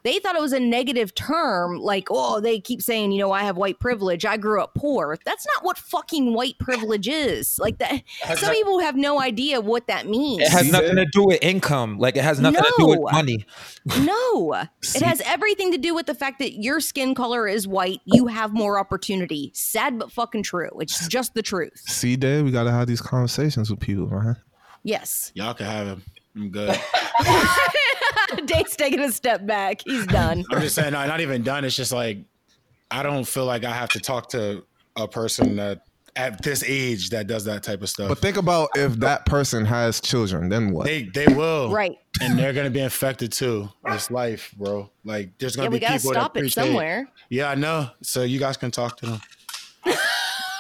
[0.05, 3.43] They thought it was a negative term, like, oh, they keep saying, you know, I
[3.45, 4.25] have white privilege.
[4.25, 5.17] I grew up poor.
[5.25, 7.57] That's not what fucking white privilege is.
[7.61, 8.03] Like that.
[8.23, 10.43] has Some not- people have no idea what that means.
[10.43, 11.99] It has nothing to do with income.
[12.01, 13.47] Like it has nothing to do with money.
[14.01, 18.01] No, it has everything to do with the fact that your skin color is white.
[18.05, 19.53] You have more opportunity.
[19.55, 20.71] Sad but fucking true.
[20.81, 21.79] It's just the truth.
[21.87, 24.37] See, Dave, we got to have these conversations with people, man.
[24.83, 25.33] Yes.
[25.35, 26.03] y'all can have him
[26.37, 26.79] i'm good
[28.47, 29.83] Dave's taking a step back.
[29.85, 30.45] He's done.
[30.51, 31.65] I'm just saying, no, not even done.
[31.65, 32.19] It's just like
[32.91, 34.65] I don't feel like I have to talk to
[34.97, 35.83] a person that
[36.17, 38.09] at this age that does that type of stuff.
[38.09, 40.87] But think about if that person has children, then what?
[40.87, 41.97] they they will, Right.
[42.21, 43.69] And they're gonna be infected too.
[43.87, 44.91] It's life, bro.
[45.05, 47.09] Like there's gonna Yeah, be we gotta people stop that it somewhere.
[47.29, 47.89] Yeah, I know.
[48.03, 49.21] So you guys can talk to them.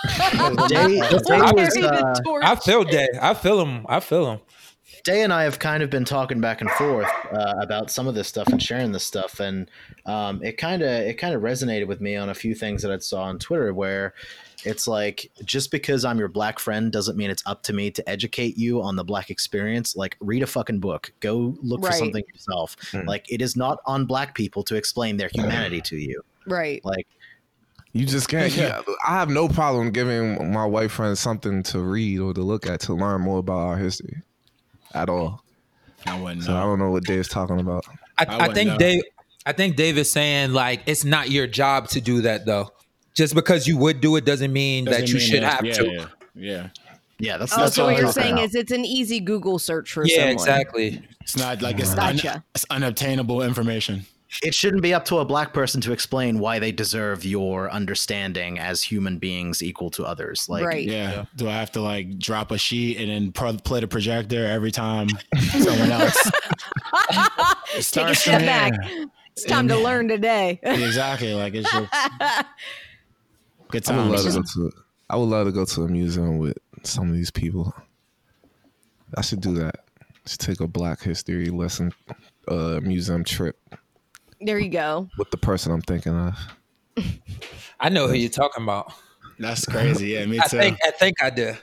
[0.68, 2.14] Day, Day was, uh.
[2.42, 3.08] I feel Day.
[3.20, 3.86] I feel him.
[3.88, 4.40] I feel him.
[5.04, 8.14] Day and I have kind of been talking back and forth uh, about some of
[8.14, 9.70] this stuff and sharing this stuff, and
[10.06, 12.92] um, it kind of it kind of resonated with me on a few things that
[12.92, 14.14] I saw on Twitter where
[14.64, 18.08] it's like just because I'm your black friend doesn't mean it's up to me to
[18.08, 19.96] educate you on the black experience.
[19.96, 22.76] Like read a fucking book, go look for something yourself.
[23.06, 26.22] Like it is not on black people to explain their humanity to you.
[26.46, 26.84] right.
[26.84, 27.06] Like
[27.92, 28.54] You just can't.
[28.56, 28.80] Yeah.
[28.86, 32.66] you- I have no problem giving my white friends something to read or to look
[32.66, 34.22] at to learn more about our history,
[34.94, 35.42] at all.
[36.06, 37.84] I wouldn't So I don't know what Dave's talking about.
[38.18, 38.78] I, I I, think know.
[38.78, 39.02] Dave.
[39.44, 42.70] I think Dave is saying like it's not your job to do that though.
[43.14, 45.64] Just because you would do it doesn't mean Doesn't that you mean should that- have
[45.66, 45.84] yeah, to.
[45.92, 46.68] Yeah, yeah.
[47.18, 48.44] yeah, that's Oh, that's so what what you're saying about.
[48.46, 50.32] is it's an easy Google search for Yeah, someone.
[50.32, 51.02] exactly.
[51.20, 54.06] It's not like it's, un- it's unobtainable information.
[54.42, 58.58] It shouldn't be up to a black person to explain why they deserve your understanding
[58.58, 60.48] as human beings equal to others.
[60.48, 60.86] Like, right.
[60.86, 61.26] Yeah.
[61.36, 64.70] Do I have to like drop a sheet and then pro- play the projector every
[64.70, 65.08] time
[65.50, 66.30] someone else?
[67.90, 68.72] Take a step back.
[68.80, 69.04] there.
[69.32, 70.60] It's time to learn today.
[70.92, 71.34] Exactly.
[71.34, 71.90] Like it's just
[73.68, 74.72] good I would love to go to.
[75.08, 77.74] I would love to go to a museum with some of these people.
[79.16, 79.84] I should do that.
[80.24, 81.92] Just take a Black History lesson,
[82.48, 83.58] uh, museum trip
[84.44, 85.08] there you go.
[85.18, 86.34] with the person I'm thinking of.
[87.80, 88.92] I know who you're talking about.
[89.38, 90.08] That's crazy.
[90.08, 90.58] Yeah, me I too.
[90.58, 90.78] think.
[90.84, 91.54] I think I do.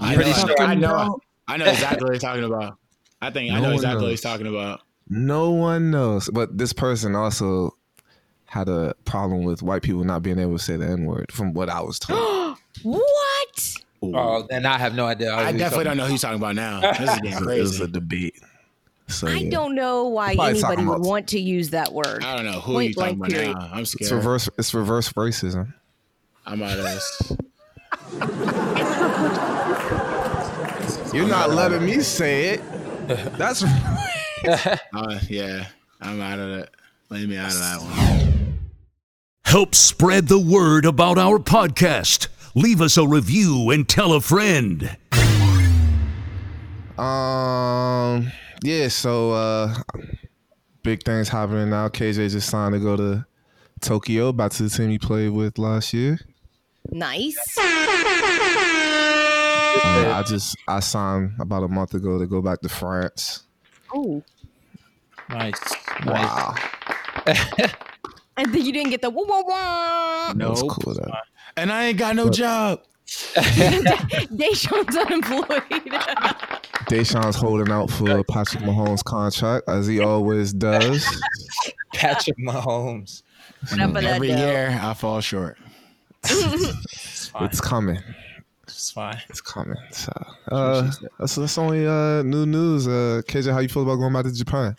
[0.00, 0.60] I pretty know, sure.
[0.60, 1.20] I know.
[1.48, 2.78] I know exactly what he's talking about.
[3.20, 4.80] I think I know one exactly what he's talking about.
[5.08, 7.76] No one knows, but this person also
[8.46, 11.52] had a problem with white people not being able to say the N word, from
[11.52, 12.58] what I was told.
[12.82, 13.74] What?
[14.02, 15.34] Oh, then I have no idea.
[15.34, 16.80] I definitely don't know who he's talking about now.
[16.92, 17.84] This is getting it was crazy.
[17.84, 18.38] a debate.
[19.08, 22.24] So I don't know why anybody would about- want to use that word.
[22.24, 23.56] I don't know who Point you talking about period.
[23.56, 23.70] now.
[23.72, 24.10] I'm It's scared.
[24.12, 24.48] reverse.
[24.58, 25.72] It's reverse racism.
[26.44, 27.32] I'm out of this.
[31.14, 32.60] You're not letting me say it.
[33.38, 35.66] That's Uh, yeah,
[36.00, 36.70] I'm out of it.
[37.08, 38.58] Leave me out of that one.
[39.44, 42.28] Help spread the word about our podcast.
[42.54, 44.96] Leave us a review and tell a friend.
[46.98, 48.32] Um,
[48.62, 48.88] yeah.
[48.88, 49.74] So, uh,
[50.82, 51.88] big things happening now.
[51.88, 53.26] KJ just signed to go to
[53.80, 56.18] Tokyo, back to the team he played with last year.
[56.90, 57.36] Nice.
[57.58, 57.62] Uh,
[60.14, 63.42] I just I signed about a month ago to go back to France.
[63.94, 64.22] Oh.
[65.28, 65.60] Nice.
[66.06, 66.54] Wow,
[68.36, 70.32] And then you didn't get the wah wah wah.
[70.34, 70.70] No, was Nope.
[70.70, 70.94] cool.
[70.94, 71.12] Though.
[71.56, 72.80] And I ain't got no job.
[73.06, 75.46] Da'Sean's unemployed.
[76.90, 81.04] Da'Sean's holding out for Patrick Mahomes' contract as he always does.
[81.94, 83.22] Patrick Mahomes.
[83.72, 84.36] Enough of that Every dough.
[84.36, 85.56] year I fall short.
[86.24, 87.44] It's fine.
[87.44, 87.98] It's coming.
[88.64, 89.20] It's fine.
[89.28, 89.76] It's coming.
[89.92, 90.12] So,
[90.50, 92.86] uh, that's that's only uh new news.
[92.88, 94.76] Uh, KJ, how you feel about going back to Japan?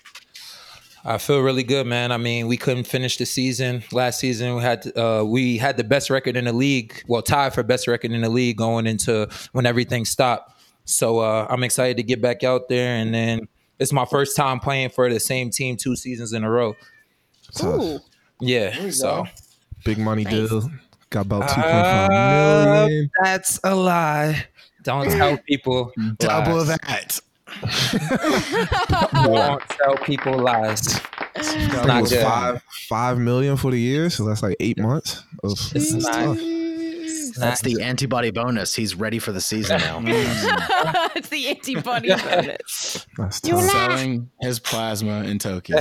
[1.05, 2.11] I feel really good, man.
[2.11, 4.55] I mean, we couldn't finish the season last season.
[4.55, 7.87] We had uh, we had the best record in the league, well, tied for best
[7.87, 10.53] record in the league going into when everything stopped.
[10.85, 13.47] So uh, I'm excited to get back out there, and then
[13.79, 16.75] it's my first time playing for the same team two seasons in a row.
[17.63, 17.99] Ooh.
[18.39, 19.25] Yeah, so
[19.85, 20.33] Big money Nice.
[20.49, 20.69] deal.
[21.09, 23.11] Got about two point Uh, five million.
[23.23, 24.45] that's a lie.
[24.83, 25.91] Don't tell people.
[26.17, 26.67] Double lies.
[26.67, 27.19] that.
[29.13, 30.99] Don't tell people lies.
[31.35, 32.23] It's not good.
[32.23, 35.23] five five million for the year, so that's like eight months.
[35.43, 36.37] Of, It's that's not-
[37.37, 38.73] That's the antibody bonus.
[38.73, 40.01] He's ready for the season now.
[41.15, 43.05] it's the antibody bonus.
[43.17, 43.61] That's tough.
[43.69, 45.79] Selling his plasma in Tokyo.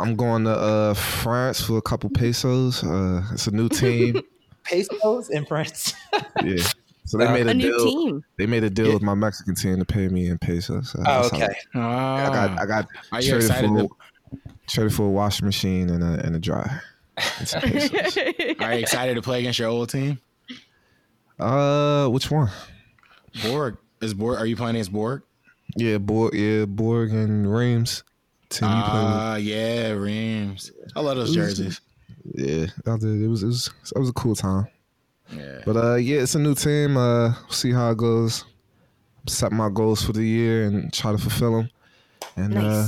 [0.00, 2.82] I'm going to uh, France for a couple pesos.
[2.82, 4.20] Uh, it's a new team.
[4.64, 5.94] pesos in France.
[6.42, 6.62] yeah.
[7.10, 7.84] So they made a, A new deal.
[7.84, 8.24] team.
[8.38, 10.90] They made a deal with my Mexican team to pay me in pesos.
[10.92, 11.54] So Oh, that's how- okay.
[11.74, 15.90] I got I got Are you traded excited for, to- traded for a washing machine
[15.90, 16.82] and a and a dryer.
[17.16, 17.54] And.
[18.62, 20.20] Are you excited to play against your old team?
[21.38, 22.50] uh, which one?
[23.42, 23.76] Bourg.
[24.00, 25.22] Is Bourg are you playing against Bourg?
[25.76, 26.32] Yeah, Bourg.
[26.34, 28.02] Yeah, Bourg and Reims.
[28.48, 29.12] Team you play with.
[29.12, 30.72] Ah, yeah, Reims.
[30.96, 31.80] I love those jerseys.
[32.34, 33.22] Yeah, I did.
[33.22, 34.66] It was it was it was a cool time.
[35.32, 35.62] Yeah.
[35.64, 36.96] But uh, yeah, it's a new team.
[36.96, 38.44] Uh, see how it goes.
[39.26, 41.70] Set my goals for the year and try to fulfill them.
[42.36, 42.86] And uh,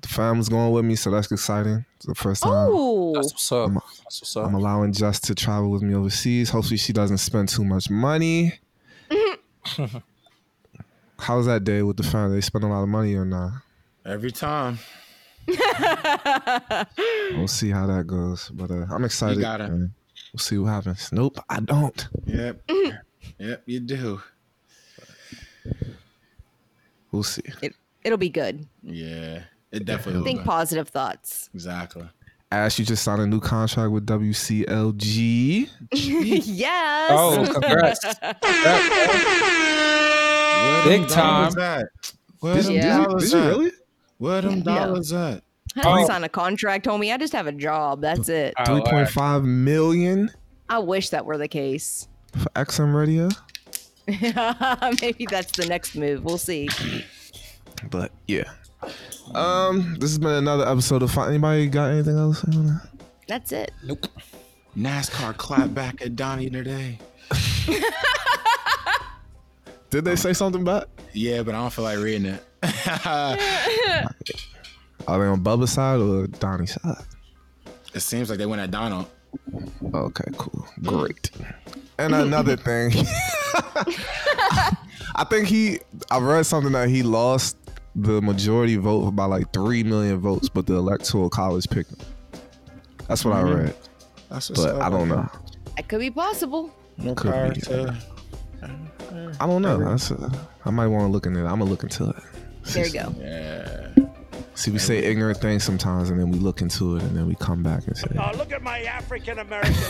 [0.00, 1.84] the family's going with me, so that's exciting.
[1.96, 3.12] It's the first time Oh.
[3.14, 3.70] That's what's up.
[3.72, 4.46] That's what's up.
[4.46, 6.50] I'm allowing Jess to travel with me overseas.
[6.50, 8.54] Hopefully, she doesn't spend too much money.
[11.18, 12.36] How's that day with the family?
[12.36, 13.52] They spend a lot of money or not?
[14.04, 14.78] Every time.
[17.32, 18.50] We'll see how that goes.
[18.52, 19.36] But uh, I'm excited.
[19.36, 19.70] You got it.
[19.70, 19.90] and
[20.36, 21.10] We'll see what happens.
[21.12, 22.08] Nope, I don't.
[22.26, 22.66] Yep.
[22.66, 22.96] Mm-hmm.
[23.38, 24.20] yep, you do.
[27.10, 27.40] We'll see.
[27.62, 27.74] It,
[28.04, 28.66] it'll be good.
[28.82, 29.44] Yeah.
[29.72, 30.24] It definitely will.
[30.26, 30.44] Think be.
[30.44, 31.48] positive thoughts.
[31.54, 32.06] Exactly.
[32.52, 35.70] Ash, you just signed a new contract with WCLG.
[35.92, 37.10] yes.
[37.14, 38.04] Oh, congrats.
[40.84, 41.52] Where Big time.
[41.52, 41.86] dollars at?
[42.40, 43.48] Where Did, them you, did, you, dollars did you at?
[43.48, 43.70] really?
[44.18, 45.42] Where them dollars at?
[45.76, 46.06] I didn't Oh.
[46.06, 47.12] sign a contract, homie.
[47.12, 48.00] I just have a job.
[48.00, 48.54] That's it.
[48.58, 50.30] Oh, Three point five million
[50.68, 52.08] I wish that were the case.
[52.32, 53.28] for XM Radio.
[55.02, 56.24] Maybe that's the next move.
[56.24, 56.68] We'll see.
[57.90, 58.44] But yeah.
[59.34, 61.10] Um, this has been another episode of.
[61.10, 62.44] Fi- Anybody got anything else?
[63.28, 63.72] That's it.
[63.84, 64.06] Nope.
[64.76, 66.98] NASCAR clapped back at Donnie today.
[69.90, 70.84] Did they say something back?
[71.12, 72.42] Yeah, but I don't feel like reading it.
[75.06, 77.04] Are they on Bubba's side or Donnie's side?
[77.94, 79.06] it seems like they went at Donald.
[79.94, 80.66] Okay, cool.
[80.82, 81.30] Great.
[81.98, 82.92] And another thing,
[85.14, 85.78] I think he,
[86.10, 87.56] I read something that he lost
[87.94, 91.98] the majority vote by like 3 million votes, but the electoral college picked him.
[93.08, 93.74] That's what I read,
[94.28, 94.82] That's what's but up.
[94.82, 95.28] I don't know.
[95.76, 96.70] That could be possible.
[96.98, 97.60] No Could be.
[97.62, 97.96] to
[99.40, 99.78] I don't know.
[99.78, 100.30] That's, uh,
[100.64, 101.48] I might want to look into it.
[101.48, 102.16] I'm going to look into it.
[102.64, 103.14] There you go.
[103.18, 104.05] Yeah.
[104.56, 107.34] See, we say ignorant things sometimes, and then we look into it, and then we
[107.36, 109.74] come back and say, Oh, look at my African American.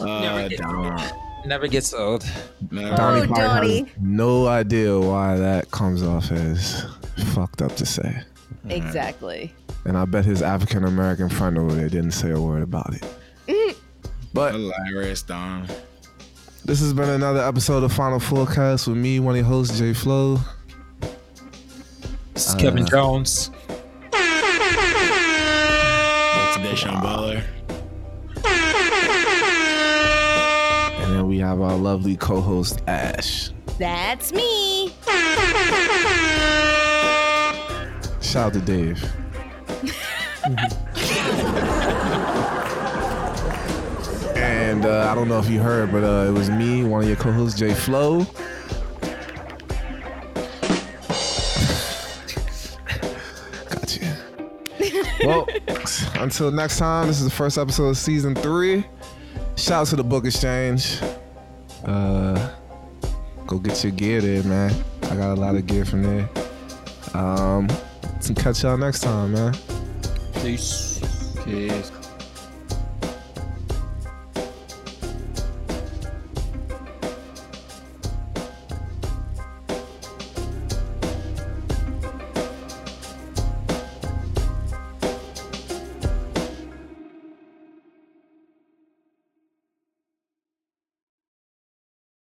[0.00, 1.00] Uh, Donald.
[1.44, 2.24] Never gets old.
[2.70, 2.96] No.
[2.96, 3.78] Donnie Oh, Donnie.
[3.80, 6.84] has no idea why that comes off as
[7.34, 8.20] fucked up to say.
[8.68, 9.54] Exactly.
[9.84, 13.76] And I bet his African American friend over there didn't say a word about it.
[14.32, 15.68] But Hilarious, Don.
[16.64, 19.92] this has been another episode of Final Fourcast with me, one of your hosts, Jay
[19.92, 20.38] Flow.
[22.34, 23.50] This is Kevin Jones.
[24.10, 24.22] That's
[26.56, 27.42] Da'Sean Butler.
[31.02, 33.50] And then we have our lovely co host, Ash.
[33.78, 34.88] That's me.
[38.22, 39.04] Shout out to Dave.
[44.36, 47.08] and uh, I don't know if you heard, but uh, it was me, one of
[47.08, 48.26] your co hosts, Jay Flow.
[55.32, 55.48] Well,
[56.14, 58.84] until next time, this is the first episode of season three.
[59.56, 60.98] Shout out to the Book Exchange.
[61.84, 62.50] Uh,
[63.46, 64.74] go get your gear there, man.
[65.04, 66.28] I got a lot of gear from there.
[67.14, 67.68] Um,
[68.36, 69.54] catch y'all next time, man.
[70.34, 71.00] Peace.
[71.44, 71.90] Peace.